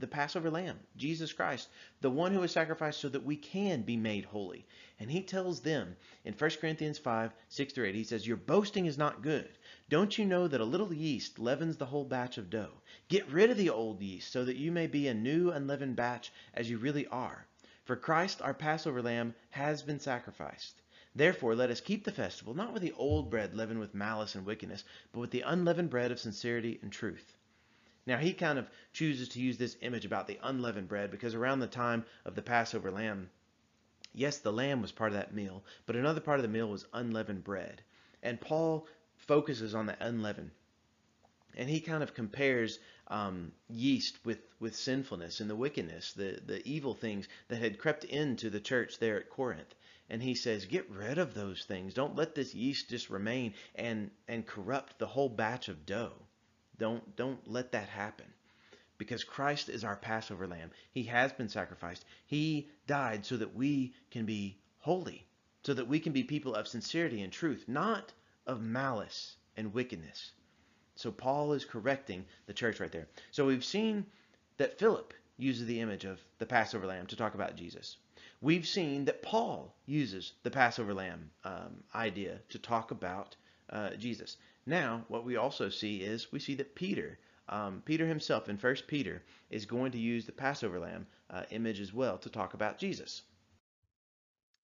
the 0.00 0.06
Passover 0.06 0.50
lamb, 0.50 0.78
Jesus 0.96 1.32
Christ, 1.32 1.68
the 2.00 2.10
one 2.10 2.32
who 2.32 2.40
was 2.40 2.52
sacrificed 2.52 3.00
so 3.00 3.08
that 3.10 3.24
we 3.24 3.36
can 3.36 3.82
be 3.82 3.96
made 3.96 4.24
holy. 4.24 4.66
And 4.98 5.10
he 5.10 5.22
tells 5.22 5.60
them 5.60 5.96
in 6.24 6.32
1 6.32 6.50
Corinthians 6.60 6.98
5, 6.98 7.34
6 7.48 7.72
through 7.72 7.86
8, 7.86 7.94
he 7.94 8.04
says, 8.04 8.26
Your 8.26 8.38
boasting 8.38 8.86
is 8.86 8.96
not 8.96 9.22
good. 9.22 9.48
Don't 9.90 10.16
you 10.16 10.24
know 10.24 10.48
that 10.48 10.60
a 10.60 10.64
little 10.64 10.92
yeast 10.92 11.38
leavens 11.38 11.76
the 11.76 11.86
whole 11.86 12.04
batch 12.04 12.38
of 12.38 12.48
dough? 12.48 12.80
Get 13.08 13.30
rid 13.30 13.50
of 13.50 13.58
the 13.58 13.70
old 13.70 14.00
yeast 14.00 14.32
so 14.32 14.44
that 14.44 14.56
you 14.56 14.72
may 14.72 14.86
be 14.86 15.08
a 15.08 15.14
new 15.14 15.50
unleavened 15.50 15.96
batch 15.96 16.32
as 16.54 16.70
you 16.70 16.78
really 16.78 17.06
are. 17.08 17.46
For 17.84 17.96
Christ, 17.96 18.40
our 18.40 18.54
Passover 18.54 19.02
lamb, 19.02 19.34
has 19.50 19.82
been 19.82 20.00
sacrificed. 20.00 20.80
Therefore, 21.14 21.54
let 21.54 21.70
us 21.70 21.82
keep 21.82 22.04
the 22.04 22.12
festival, 22.12 22.54
not 22.54 22.72
with 22.72 22.80
the 22.80 22.92
old 22.92 23.30
bread 23.30 23.54
leavened 23.54 23.78
with 23.78 23.94
malice 23.94 24.34
and 24.34 24.46
wickedness, 24.46 24.84
but 25.12 25.20
with 25.20 25.30
the 25.30 25.42
unleavened 25.42 25.90
bread 25.90 26.10
of 26.10 26.18
sincerity 26.18 26.78
and 26.80 26.90
truth. 26.90 27.36
Now, 28.06 28.16
he 28.16 28.32
kind 28.32 28.58
of 28.58 28.70
chooses 28.92 29.28
to 29.30 29.40
use 29.40 29.58
this 29.58 29.76
image 29.82 30.06
about 30.06 30.26
the 30.26 30.40
unleavened 30.42 30.88
bread 30.88 31.10
because 31.10 31.34
around 31.34 31.60
the 31.60 31.66
time 31.66 32.06
of 32.24 32.34
the 32.34 32.42
Passover 32.42 32.90
lamb, 32.90 33.30
yes, 34.14 34.38
the 34.38 34.52
lamb 34.52 34.80
was 34.80 34.90
part 34.90 35.12
of 35.12 35.18
that 35.18 35.34
meal, 35.34 35.62
but 35.84 35.94
another 35.94 36.20
part 36.20 36.38
of 36.38 36.42
the 36.42 36.48
meal 36.48 36.70
was 36.70 36.86
unleavened 36.94 37.44
bread. 37.44 37.82
And 38.22 38.40
Paul 38.40 38.88
focuses 39.18 39.74
on 39.74 39.86
the 39.86 39.96
unleavened. 40.04 40.52
And 41.56 41.68
he 41.68 41.80
kind 41.80 42.02
of 42.02 42.14
compares 42.14 42.78
um, 43.08 43.52
yeast 43.68 44.18
with, 44.24 44.38
with 44.60 44.74
sinfulness 44.74 45.40
and 45.40 45.48
the 45.48 45.56
wickedness, 45.56 46.12
the, 46.12 46.40
the 46.44 46.66
evil 46.66 46.94
things 46.94 47.28
that 47.48 47.62
had 47.62 47.78
crept 47.78 48.04
into 48.04 48.50
the 48.50 48.60
church 48.60 48.98
there 48.98 49.16
at 49.18 49.30
Corinth. 49.30 49.74
And 50.10 50.22
he 50.22 50.34
says, 50.34 50.66
get 50.66 50.90
rid 50.90 51.18
of 51.18 51.34
those 51.34 51.64
things. 51.64 51.94
Don't 51.94 52.16
let 52.16 52.34
this 52.34 52.54
yeast 52.54 52.90
just 52.90 53.08
remain 53.10 53.54
and, 53.74 54.10
and 54.28 54.46
corrupt 54.46 54.98
the 54.98 55.06
whole 55.06 55.28
batch 55.28 55.68
of 55.68 55.86
dough. 55.86 56.12
Don't, 56.78 57.16
don't 57.16 57.50
let 57.50 57.72
that 57.72 57.88
happen. 57.88 58.26
Because 58.98 59.24
Christ 59.24 59.68
is 59.68 59.84
our 59.84 59.96
Passover 59.96 60.46
lamb. 60.46 60.70
He 60.92 61.04
has 61.04 61.32
been 61.32 61.48
sacrificed. 61.48 62.04
He 62.26 62.68
died 62.86 63.26
so 63.26 63.36
that 63.36 63.54
we 63.54 63.94
can 64.10 64.24
be 64.24 64.58
holy, 64.78 65.26
so 65.64 65.74
that 65.74 65.88
we 65.88 66.00
can 66.00 66.12
be 66.12 66.22
people 66.22 66.54
of 66.54 66.68
sincerity 66.68 67.22
and 67.22 67.32
truth, 67.32 67.64
not 67.66 68.12
of 68.46 68.60
malice 68.60 69.36
and 69.56 69.72
wickedness. 69.72 70.32
So 70.96 71.10
Paul 71.10 71.52
is 71.52 71.64
correcting 71.64 72.24
the 72.46 72.54
church 72.54 72.80
right 72.80 72.92
there. 72.92 73.08
So 73.30 73.46
we've 73.46 73.64
seen 73.64 74.06
that 74.58 74.78
Philip 74.78 75.12
uses 75.36 75.66
the 75.66 75.80
image 75.80 76.04
of 76.04 76.20
the 76.38 76.46
Passover 76.46 76.86
lamb 76.86 77.06
to 77.06 77.16
talk 77.16 77.34
about 77.34 77.56
Jesus. 77.56 77.96
We've 78.40 78.66
seen 78.66 79.06
that 79.06 79.22
Paul 79.22 79.74
uses 79.86 80.34
the 80.42 80.50
Passover 80.50 80.94
lamb 80.94 81.30
um, 81.44 81.82
idea 81.94 82.40
to 82.50 82.58
talk 82.58 82.90
about 82.90 83.36
uh, 83.70 83.90
Jesus. 83.96 84.36
Now, 84.66 85.04
what 85.08 85.24
we 85.24 85.36
also 85.36 85.68
see 85.68 86.02
is 86.02 86.30
we 86.30 86.38
see 86.38 86.54
that 86.56 86.74
Peter, 86.74 87.18
um, 87.48 87.82
Peter 87.84 88.06
himself 88.06 88.48
in 88.48 88.56
First 88.56 88.86
Peter, 88.86 89.22
is 89.50 89.66
going 89.66 89.92
to 89.92 89.98
use 89.98 90.26
the 90.26 90.32
Passover 90.32 90.78
lamb 90.78 91.06
uh, 91.30 91.42
image 91.50 91.80
as 91.80 91.92
well 91.92 92.18
to 92.18 92.30
talk 92.30 92.54
about 92.54 92.78
Jesus. 92.78 93.22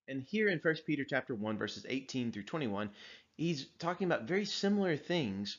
And 0.06 0.22
here 0.22 0.48
in 0.48 0.60
First 0.60 0.86
Peter 0.86 1.04
chapter 1.04 1.34
1, 1.34 1.58
verses 1.58 1.86
18 1.88 2.32
through 2.32 2.44
21, 2.44 2.90
he's 3.36 3.66
talking 3.78 4.06
about 4.06 4.24
very 4.24 4.44
similar 4.44 4.96
things 4.96 5.58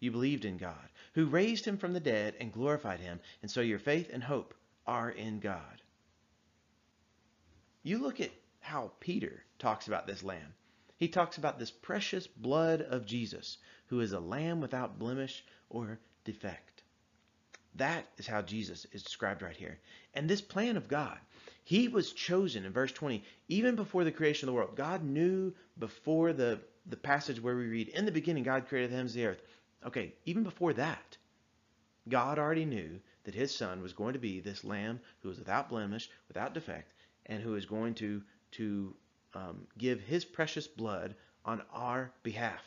you 0.00 0.10
believed 0.10 0.44
in 0.44 0.56
God 0.56 0.88
who 1.16 1.24
raised 1.24 1.64
him 1.64 1.78
from 1.78 1.94
the 1.94 2.00
dead 2.00 2.36
and 2.38 2.52
glorified 2.52 3.00
him, 3.00 3.18
and 3.40 3.50
so 3.50 3.62
your 3.62 3.78
faith 3.78 4.10
and 4.12 4.22
hope 4.22 4.54
are 4.86 5.10
in 5.10 5.40
God. 5.40 5.82
You 7.82 7.98
look 7.98 8.20
at 8.20 8.32
how 8.60 8.92
Peter 9.00 9.42
talks 9.58 9.88
about 9.88 10.06
this 10.06 10.22
lamb. 10.22 10.52
He 10.98 11.08
talks 11.08 11.38
about 11.38 11.58
this 11.58 11.70
precious 11.70 12.26
blood 12.26 12.82
of 12.82 13.06
Jesus, 13.06 13.56
who 13.86 14.00
is 14.00 14.12
a 14.12 14.20
lamb 14.20 14.60
without 14.60 14.98
blemish 14.98 15.42
or 15.70 15.98
defect. 16.24 16.82
That 17.76 18.06
is 18.18 18.26
how 18.26 18.42
Jesus 18.42 18.86
is 18.92 19.02
described 19.02 19.40
right 19.40 19.56
here. 19.56 19.78
And 20.12 20.28
this 20.28 20.42
plan 20.42 20.76
of 20.76 20.86
God, 20.86 21.18
he 21.64 21.88
was 21.88 22.12
chosen 22.12 22.66
in 22.66 22.72
verse 22.72 22.92
20, 22.92 23.24
even 23.48 23.74
before 23.74 24.04
the 24.04 24.12
creation 24.12 24.48
of 24.48 24.52
the 24.52 24.56
world. 24.56 24.76
God 24.76 25.02
knew 25.02 25.54
before 25.78 26.34
the, 26.34 26.60
the 26.84 26.96
passage 26.98 27.40
where 27.40 27.56
we 27.56 27.68
read, 27.68 27.88
In 27.88 28.04
the 28.04 28.12
beginning, 28.12 28.42
God 28.42 28.68
created 28.68 28.90
the 28.90 28.96
heavens 28.96 29.14
and 29.14 29.24
the 29.24 29.28
earth. 29.28 29.42
Okay, 29.86 30.14
even 30.24 30.42
before 30.42 30.72
that, 30.72 31.16
God 32.08 32.38
already 32.38 32.64
knew 32.64 33.00
that 33.24 33.34
his 33.34 33.54
son 33.54 33.82
was 33.82 33.92
going 33.92 34.14
to 34.14 34.18
be 34.18 34.40
this 34.40 34.64
lamb 34.64 35.00
who 35.22 35.28
was 35.28 35.38
without 35.38 35.68
blemish, 35.68 36.10
without 36.28 36.54
defect, 36.54 36.92
and 37.26 37.42
who 37.42 37.54
is 37.54 37.66
going 37.66 37.94
to, 37.94 38.22
to 38.52 38.94
um, 39.34 39.66
give 39.78 40.00
his 40.00 40.24
precious 40.24 40.66
blood 40.66 41.14
on 41.44 41.62
our 41.72 42.10
behalf. 42.22 42.62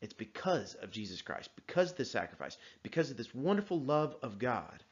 It's 0.00 0.14
because 0.14 0.74
of 0.74 0.90
Jesus 0.90 1.22
Christ, 1.22 1.50
because 1.56 1.90
of 1.90 1.96
the 1.96 2.04
sacrifice, 2.04 2.56
because 2.82 3.10
of 3.10 3.16
this 3.16 3.34
wonderful 3.34 3.80
love 3.80 4.16
of 4.22 4.38
God 4.38 4.82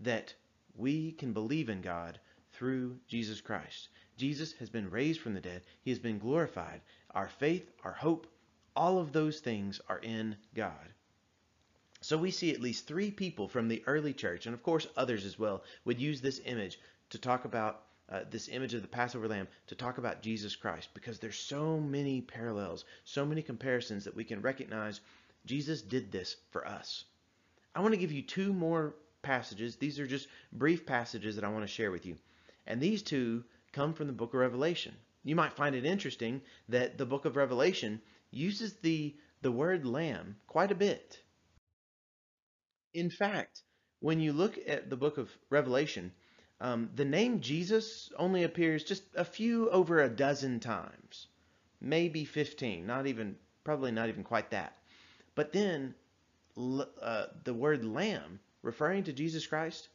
that 0.00 0.34
we 0.76 1.12
can 1.12 1.32
believe 1.32 1.68
in 1.68 1.80
God 1.80 2.18
through 2.52 2.96
Jesus 3.08 3.40
Christ. 3.40 3.88
Jesus 4.16 4.52
has 4.54 4.70
been 4.70 4.90
raised 4.90 5.20
from 5.20 5.34
the 5.34 5.40
dead. 5.40 5.62
He 5.82 5.90
has 5.90 5.98
been 5.98 6.18
glorified. 6.18 6.80
Our 7.12 7.28
faith, 7.28 7.70
our 7.84 7.92
hope, 7.92 8.26
all 8.78 8.98
of 8.98 9.12
those 9.12 9.40
things 9.40 9.80
are 9.88 9.98
in 9.98 10.36
God. 10.54 10.88
So 12.00 12.16
we 12.16 12.30
see 12.30 12.52
at 12.52 12.60
least 12.60 12.86
three 12.86 13.10
people 13.10 13.48
from 13.48 13.66
the 13.66 13.82
early 13.88 14.14
church, 14.14 14.46
and 14.46 14.54
of 14.54 14.62
course 14.62 14.86
others 14.96 15.24
as 15.24 15.36
well, 15.36 15.64
would 15.84 16.00
use 16.00 16.20
this 16.20 16.40
image 16.44 16.78
to 17.10 17.18
talk 17.18 17.44
about 17.44 17.82
uh, 18.08 18.20
this 18.30 18.48
image 18.48 18.74
of 18.74 18.82
the 18.82 18.88
Passover 18.88 19.26
lamb 19.26 19.48
to 19.66 19.74
talk 19.74 19.98
about 19.98 20.22
Jesus 20.22 20.54
Christ 20.54 20.90
because 20.94 21.18
there's 21.18 21.36
so 21.36 21.80
many 21.80 22.20
parallels, 22.20 22.84
so 23.04 23.26
many 23.26 23.42
comparisons 23.42 24.04
that 24.04 24.14
we 24.14 24.22
can 24.22 24.40
recognize 24.40 25.00
Jesus 25.44 25.82
did 25.82 26.12
this 26.12 26.36
for 26.50 26.64
us. 26.64 27.04
I 27.74 27.80
want 27.80 27.94
to 27.94 28.00
give 28.00 28.12
you 28.12 28.22
two 28.22 28.52
more 28.52 28.94
passages. 29.22 29.74
These 29.74 29.98
are 29.98 30.06
just 30.06 30.28
brief 30.52 30.86
passages 30.86 31.34
that 31.34 31.44
I 31.44 31.48
want 31.48 31.64
to 31.64 31.74
share 31.74 31.90
with 31.90 32.06
you. 32.06 32.16
And 32.64 32.80
these 32.80 33.02
two 33.02 33.42
come 33.72 33.92
from 33.92 34.06
the 34.06 34.12
book 34.12 34.34
of 34.34 34.40
Revelation. 34.40 34.94
You 35.24 35.34
might 35.34 35.52
find 35.52 35.74
it 35.74 35.84
interesting 35.84 36.42
that 36.68 36.96
the 36.96 37.06
book 37.06 37.24
of 37.24 37.34
Revelation 37.34 38.00
uses 38.30 38.74
the, 38.82 39.16
the 39.42 39.52
word 39.52 39.86
lamb 39.86 40.36
quite 40.46 40.72
a 40.72 40.76
bit. 40.76 41.18
In 42.94 43.10
fact, 43.10 43.62
when 44.00 44.20
you 44.20 44.32
look 44.32 44.58
at 44.66 44.90
the 44.90 44.96
book 44.96 45.18
of 45.18 45.30
Revelation, 45.50 46.12
Um, 46.60 46.90
the 46.96 47.04
name 47.04 47.40
Jesus 47.40 48.10
only 48.16 48.42
appears 48.42 48.82
just 48.82 49.04
a 49.14 49.24
few 49.24 49.70
over 49.70 50.02
a 50.02 50.08
dozen 50.08 50.58
times, 50.60 51.28
maybe 51.80 52.24
15, 52.24 52.86
not 52.86 53.06
even, 53.06 53.36
probably 53.64 53.92
not 53.92 54.08
even 54.08 54.24
quite 54.24 54.50
that. 54.50 54.76
But 55.36 55.52
then 55.52 55.94
uh, 56.56 57.26
the 57.44 57.54
word 57.54 57.84
lamb, 57.84 58.40
referring 58.62 59.04
to 59.04 59.12
Jesus 59.12 59.46
Christ, 59.46 59.88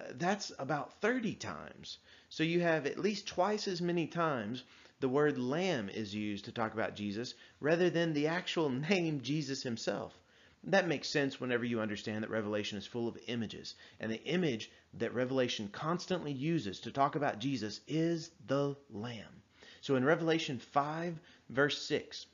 uh, 0.00 0.04
that's 0.14 0.52
about 0.58 1.00
30 1.02 1.34
times. 1.34 1.98
So 2.30 2.44
you 2.44 2.60
have 2.60 2.86
at 2.86 2.98
least 2.98 3.26
twice 3.28 3.68
as 3.68 3.82
many 3.82 4.06
times 4.06 4.64
the 5.00 5.08
word 5.08 5.38
lamb 5.38 5.88
is 5.88 6.14
used 6.14 6.46
to 6.46 6.52
talk 6.52 6.72
about 6.72 6.96
Jesus 6.96 7.34
rather 7.60 7.90
than 7.90 8.12
the 8.12 8.28
actual 8.28 8.70
name 8.90 9.20
Jesus 9.20 9.62
himself. 9.62 10.18
That 10.64 10.88
makes 10.88 11.08
sense 11.08 11.38
whenever 11.38 11.64
you 11.64 11.80
understand 11.80 12.24
that 12.24 12.30
Revelation 12.30 12.78
is 12.78 12.86
full 12.86 13.06
of 13.06 13.18
images. 13.28 13.74
And 14.00 14.10
the 14.10 14.24
image 14.24 14.70
that 14.94 15.14
Revelation 15.14 15.68
constantly 15.68 16.32
uses 16.32 16.80
to 16.80 16.90
talk 16.90 17.14
about 17.14 17.38
Jesus 17.38 17.80
is 17.86 18.30
the 18.46 18.74
Lamb. 18.90 19.42
So 19.80 19.94
in 19.94 20.04
Revelation 20.04 20.58
5, 20.58 21.20
verse 21.50 21.80
6, 21.82 22.26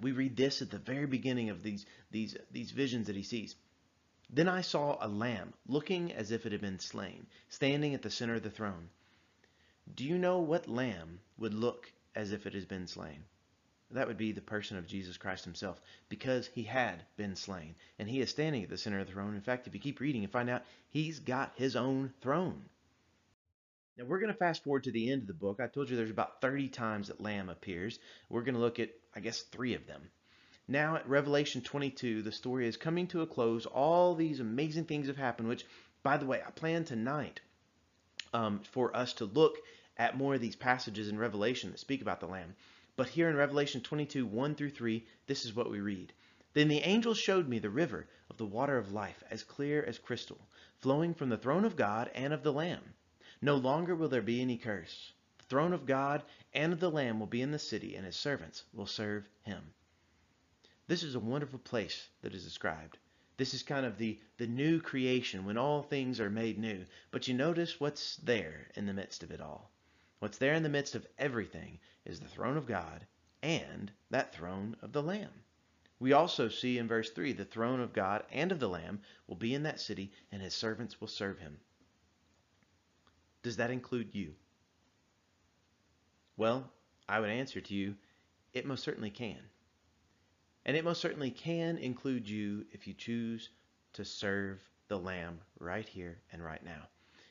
we 0.00 0.12
read 0.12 0.36
this 0.36 0.60
at 0.60 0.70
the 0.70 0.78
very 0.78 1.06
beginning 1.06 1.48
of 1.48 1.62
these, 1.62 1.86
these, 2.10 2.36
these 2.50 2.70
visions 2.70 3.06
that 3.06 3.16
he 3.16 3.22
sees. 3.22 3.56
Then 4.28 4.48
I 4.48 4.60
saw 4.60 4.98
a 5.00 5.08
lamb 5.08 5.54
looking 5.66 6.12
as 6.12 6.30
if 6.30 6.44
it 6.44 6.52
had 6.52 6.60
been 6.60 6.80
slain, 6.80 7.26
standing 7.48 7.94
at 7.94 8.02
the 8.02 8.10
center 8.10 8.34
of 8.34 8.42
the 8.42 8.50
throne. 8.50 8.90
Do 9.94 10.04
you 10.04 10.18
know 10.18 10.38
what 10.38 10.68
lamb 10.68 11.20
would 11.38 11.54
look 11.54 11.92
as 12.14 12.32
if 12.32 12.46
it 12.46 12.54
has 12.54 12.64
been 12.64 12.86
slain? 12.86 13.24
That 13.90 14.06
would 14.06 14.18
be 14.18 14.32
the 14.32 14.42
person 14.42 14.76
of 14.76 14.86
Jesus 14.86 15.16
Christ 15.16 15.44
himself, 15.44 15.80
because 16.08 16.46
he 16.46 16.62
had 16.64 17.04
been 17.16 17.36
slain, 17.36 17.74
and 17.98 18.08
he 18.08 18.20
is 18.20 18.28
standing 18.28 18.62
at 18.62 18.68
the 18.68 18.76
center 18.76 19.00
of 19.00 19.06
the 19.06 19.12
throne. 19.12 19.34
In 19.34 19.40
fact, 19.40 19.66
if 19.66 19.74
you 19.74 19.80
keep 19.80 20.00
reading, 20.00 20.20
you 20.20 20.28
find 20.28 20.50
out 20.50 20.64
he's 20.90 21.20
got 21.20 21.54
his 21.56 21.74
own 21.74 22.12
throne. 22.20 22.68
Now 23.96 24.04
we're 24.04 24.20
going 24.20 24.32
to 24.32 24.38
fast 24.38 24.62
forward 24.62 24.84
to 24.84 24.92
the 24.92 25.10
end 25.10 25.22
of 25.22 25.26
the 25.28 25.34
book. 25.34 25.58
I 25.58 25.66
told 25.66 25.88
you 25.88 25.96
there's 25.96 26.10
about 26.10 26.40
30 26.40 26.68
times 26.68 27.08
that 27.08 27.20
Lamb 27.20 27.48
appears. 27.48 27.98
We're 28.28 28.42
going 28.42 28.54
to 28.54 28.60
look 28.60 28.78
at, 28.78 28.90
I 29.14 29.20
guess, 29.20 29.40
three 29.40 29.74
of 29.74 29.86
them. 29.86 30.10
Now 30.68 30.96
at 30.96 31.08
Revelation 31.08 31.62
22, 31.62 32.22
the 32.22 32.30
story 32.30 32.68
is 32.68 32.76
coming 32.76 33.06
to 33.08 33.22
a 33.22 33.26
close. 33.26 33.64
All 33.64 34.14
these 34.14 34.38
amazing 34.38 34.84
things 34.84 35.06
have 35.06 35.16
happened, 35.16 35.48
which, 35.48 35.64
by 36.02 36.18
the 36.18 36.26
way, 36.26 36.42
I 36.46 36.50
plan 36.50 36.84
tonight 36.84 37.40
um, 38.34 38.60
for 38.72 38.94
us 38.94 39.14
to 39.14 39.24
look 39.24 39.56
at 39.98 40.16
more 40.16 40.34
of 40.34 40.40
these 40.40 40.56
passages 40.56 41.08
in 41.08 41.18
Revelation 41.18 41.70
that 41.70 41.80
speak 41.80 42.00
about 42.00 42.20
the 42.20 42.26
Lamb. 42.26 42.54
But 42.96 43.08
here 43.08 43.28
in 43.28 43.36
Revelation 43.36 43.80
22, 43.80 44.26
1 44.26 44.54
through 44.54 44.70
3, 44.70 45.06
this 45.26 45.44
is 45.44 45.54
what 45.54 45.70
we 45.70 45.80
read. 45.80 46.12
Then 46.54 46.68
the 46.68 46.80
angel 46.80 47.14
showed 47.14 47.48
me 47.48 47.58
the 47.58 47.70
river 47.70 48.08
of 48.30 48.36
the 48.36 48.46
water 48.46 48.78
of 48.78 48.92
life, 48.92 49.22
as 49.30 49.44
clear 49.44 49.84
as 49.84 49.98
crystal, 49.98 50.48
flowing 50.78 51.14
from 51.14 51.28
the 51.28 51.36
throne 51.36 51.64
of 51.64 51.76
God 51.76 52.10
and 52.14 52.32
of 52.32 52.42
the 52.42 52.52
Lamb. 52.52 52.94
No 53.40 53.56
longer 53.56 53.94
will 53.94 54.08
there 54.08 54.22
be 54.22 54.40
any 54.40 54.56
curse. 54.56 55.12
The 55.38 55.44
throne 55.44 55.72
of 55.72 55.86
God 55.86 56.24
and 56.52 56.72
of 56.72 56.80
the 56.80 56.90
Lamb 56.90 57.20
will 57.20 57.26
be 57.26 57.42
in 57.42 57.50
the 57.50 57.58
city, 57.58 57.94
and 57.94 58.06
his 58.06 58.16
servants 58.16 58.64
will 58.72 58.86
serve 58.86 59.28
him. 59.42 59.74
This 60.88 61.02
is 61.02 61.14
a 61.14 61.20
wonderful 61.20 61.58
place 61.58 62.08
that 62.22 62.34
is 62.34 62.44
described. 62.44 62.98
This 63.36 63.54
is 63.54 63.62
kind 63.62 63.86
of 63.86 63.98
the, 63.98 64.18
the 64.38 64.46
new 64.46 64.80
creation 64.80 65.44
when 65.44 65.58
all 65.58 65.82
things 65.82 66.18
are 66.18 66.30
made 66.30 66.58
new. 66.58 66.86
But 67.12 67.28
you 67.28 67.34
notice 67.34 67.78
what's 67.78 68.16
there 68.16 68.70
in 68.74 68.86
the 68.86 68.94
midst 68.94 69.22
of 69.22 69.30
it 69.30 69.40
all. 69.40 69.70
What's 70.18 70.38
there 70.38 70.54
in 70.54 70.62
the 70.62 70.68
midst 70.68 70.94
of 70.94 71.06
everything 71.18 71.78
is 72.04 72.20
the 72.20 72.28
throne 72.28 72.56
of 72.56 72.66
God 72.66 73.06
and 73.42 73.92
that 74.10 74.34
throne 74.34 74.76
of 74.82 74.92
the 74.92 75.02
Lamb. 75.02 75.44
We 76.00 76.12
also 76.12 76.48
see 76.48 76.78
in 76.78 76.88
verse 76.88 77.10
3 77.10 77.32
the 77.32 77.44
throne 77.44 77.80
of 77.80 77.92
God 77.92 78.24
and 78.30 78.52
of 78.52 78.60
the 78.60 78.68
Lamb 78.68 79.00
will 79.26 79.36
be 79.36 79.54
in 79.54 79.64
that 79.64 79.80
city, 79.80 80.12
and 80.30 80.40
his 80.40 80.54
servants 80.54 81.00
will 81.00 81.08
serve 81.08 81.38
him. 81.38 81.58
Does 83.42 83.56
that 83.56 83.70
include 83.70 84.14
you? 84.14 84.34
Well, 86.36 86.70
I 87.08 87.20
would 87.20 87.30
answer 87.30 87.60
to 87.60 87.74
you, 87.74 87.96
it 88.52 88.66
most 88.66 88.84
certainly 88.84 89.10
can. 89.10 89.38
And 90.64 90.76
it 90.76 90.84
most 90.84 91.00
certainly 91.00 91.30
can 91.30 91.78
include 91.78 92.28
you 92.28 92.66
if 92.72 92.86
you 92.86 92.94
choose 92.94 93.50
to 93.94 94.04
serve 94.04 94.62
the 94.88 94.98
Lamb 94.98 95.40
right 95.58 95.88
here 95.88 96.18
and 96.32 96.44
right 96.44 96.62
now. 96.64 96.88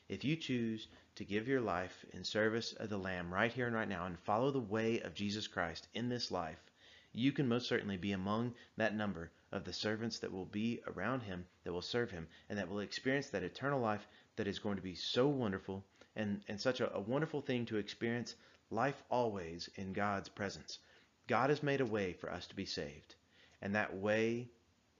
If 0.08 0.24
you 0.24 0.36
choose 0.36 0.88
to 1.16 1.24
give 1.24 1.46
your 1.46 1.60
life 1.60 2.06
in 2.12 2.24
service 2.24 2.72
of 2.72 2.88
the 2.88 2.96
Lamb 2.96 3.32
right 3.32 3.52
here 3.52 3.66
and 3.66 3.74
right 3.76 3.88
now 3.88 4.06
and 4.06 4.18
follow 4.18 4.50
the 4.50 4.58
way 4.58 5.00
of 5.00 5.12
Jesus 5.12 5.46
Christ 5.46 5.86
in 5.92 6.08
this 6.08 6.30
life, 6.30 6.70
you 7.12 7.30
can 7.30 7.46
most 7.46 7.68
certainly 7.68 7.98
be 7.98 8.12
among 8.12 8.54
that 8.78 8.94
number 8.94 9.30
of 9.52 9.64
the 9.64 9.72
servants 9.72 10.18
that 10.20 10.32
will 10.32 10.46
be 10.46 10.80
around 10.86 11.20
him, 11.20 11.46
that 11.64 11.74
will 11.74 11.82
serve 11.82 12.10
him, 12.10 12.26
and 12.48 12.58
that 12.58 12.70
will 12.70 12.80
experience 12.80 13.28
that 13.28 13.42
eternal 13.42 13.80
life 13.80 14.08
that 14.36 14.46
is 14.46 14.58
going 14.58 14.76
to 14.76 14.82
be 14.82 14.94
so 14.94 15.28
wonderful 15.28 15.84
and, 16.16 16.42
and 16.48 16.58
such 16.58 16.80
a, 16.80 16.90
a 16.94 17.00
wonderful 17.00 17.42
thing 17.42 17.66
to 17.66 17.76
experience 17.76 18.34
life 18.70 19.02
always 19.10 19.68
in 19.74 19.92
God's 19.92 20.30
presence. 20.30 20.78
God 21.26 21.50
has 21.50 21.62
made 21.62 21.82
a 21.82 21.86
way 21.86 22.14
for 22.14 22.32
us 22.32 22.46
to 22.46 22.56
be 22.56 22.64
saved, 22.64 23.14
and 23.60 23.74
that 23.74 23.94
way 23.94 24.48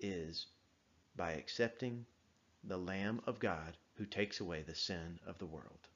is 0.01 0.49
by 1.17 1.33
accepting 1.33 2.05
the 2.63 2.77
Lamb 2.77 3.23
of 3.27 3.41
God 3.41 3.79
who 3.99 4.07
takes 4.07 4.39
away 4.39 4.63
the 4.63 4.75
sin 4.75 5.19
of 5.27 5.39
the 5.39 5.47
world. 5.47 5.89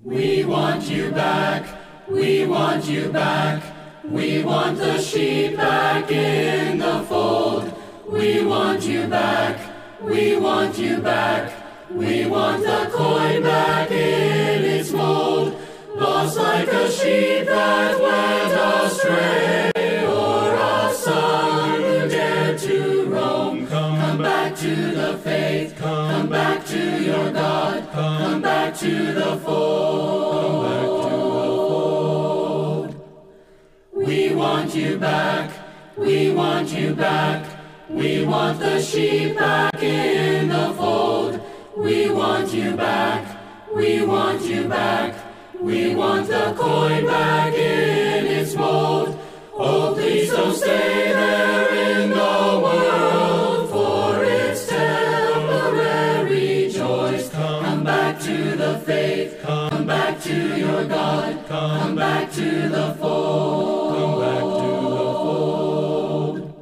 We 0.00 0.44
want 0.44 0.82
you 0.90 1.12
back, 1.12 1.64
we 2.08 2.44
want 2.44 2.86
you 2.86 3.08
back, 3.10 3.62
we 4.04 4.42
want 4.42 4.78
the 4.78 5.00
sheep 5.00 5.56
back 5.56 6.10
in 6.10 6.78
the 6.78 7.04
fold. 7.08 7.72
We 8.08 8.44
want 8.44 8.82
you 8.82 9.06
back, 9.06 9.58
we 10.02 10.36
want 10.36 10.76
you 10.76 10.98
back, 10.98 11.52
we 11.90 12.26
want 12.26 12.64
the 12.64 12.90
coin 12.92 13.42
back 13.42 13.90
in 13.92 14.64
its 14.64 14.90
mold. 14.90 15.56
Lost 15.94 16.36
like 16.36 16.68
a 16.68 16.90
sheep 16.90 17.46
that 17.46 18.00
went 18.00 18.92
astray. 18.92 19.73
Back 26.34 26.66
to 26.66 27.04
your 27.04 27.30
God. 27.30 27.88
Come 27.92 28.42
back 28.42 28.76
to 28.78 29.12
the 29.12 29.36
fold. 29.44 30.64
We 33.92 34.34
want 34.34 34.74
you 34.74 34.98
back. 34.98 35.52
We 35.96 36.32
want 36.32 36.72
you 36.72 36.92
back. 36.92 37.46
We 37.88 38.26
want 38.26 38.58
the 38.58 38.82
sheep 38.82 39.36
back 39.36 39.80
in 39.80 40.48
the 40.48 40.74
fold. 40.76 41.40
We 41.76 42.10
want 42.10 42.52
you 42.52 42.74
back. 42.74 43.22
We 43.72 44.04
want 44.04 44.42
you 44.42 44.66
back. 44.66 45.14
We 45.60 45.94
want 45.94 46.26
the 46.26 46.52
coin 46.58 47.06
back 47.06 47.54
in 47.54 48.03
the 58.22 58.80
faith. 58.86 59.40
Come 59.42 59.86
back 59.86 60.20
to 60.22 60.58
your 60.58 60.84
God. 60.84 61.46
Come 61.48 61.96
back 61.96 62.32
to 62.32 62.68
the 62.68 62.94
fold. 63.00 63.94
Come 63.94 64.20
back 64.20 64.40
to 64.40 64.46
the 64.46 65.12
fold. 65.24 66.54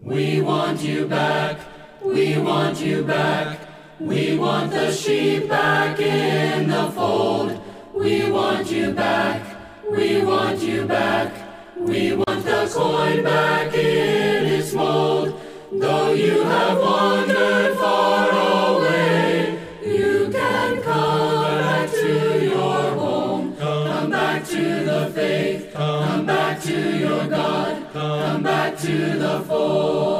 We 0.00 0.40
want 0.40 0.80
you 0.82 1.06
back. 1.06 1.58
We 2.04 2.38
want 2.38 2.80
you 2.80 3.02
back. 3.02 3.60
We 3.98 4.38
want 4.38 4.70
the 4.70 4.92
sheep 4.92 5.48
back 5.48 5.98
in 6.00 6.68
the 6.68 6.90
fold. 6.92 7.60
We 7.94 8.30
want 8.30 8.70
you 8.70 8.92
back. 8.92 9.42
We 9.90 10.22
want 10.24 10.60
you 10.60 10.86
back. 10.86 11.32
We 11.76 12.14
want 12.14 12.44
the 12.44 12.70
coin 12.72 13.22
back 13.24 13.74
in 13.74 14.46
its 14.46 14.72
mold. 14.72 15.38
Though 15.72 16.12
you 16.12 16.42
have 16.42 16.78
wandered 16.78 17.76
far 17.76 18.29
Come 28.40 28.44
back 28.44 28.78
to 28.78 29.18
the 29.18 29.40
fold. 29.40 30.19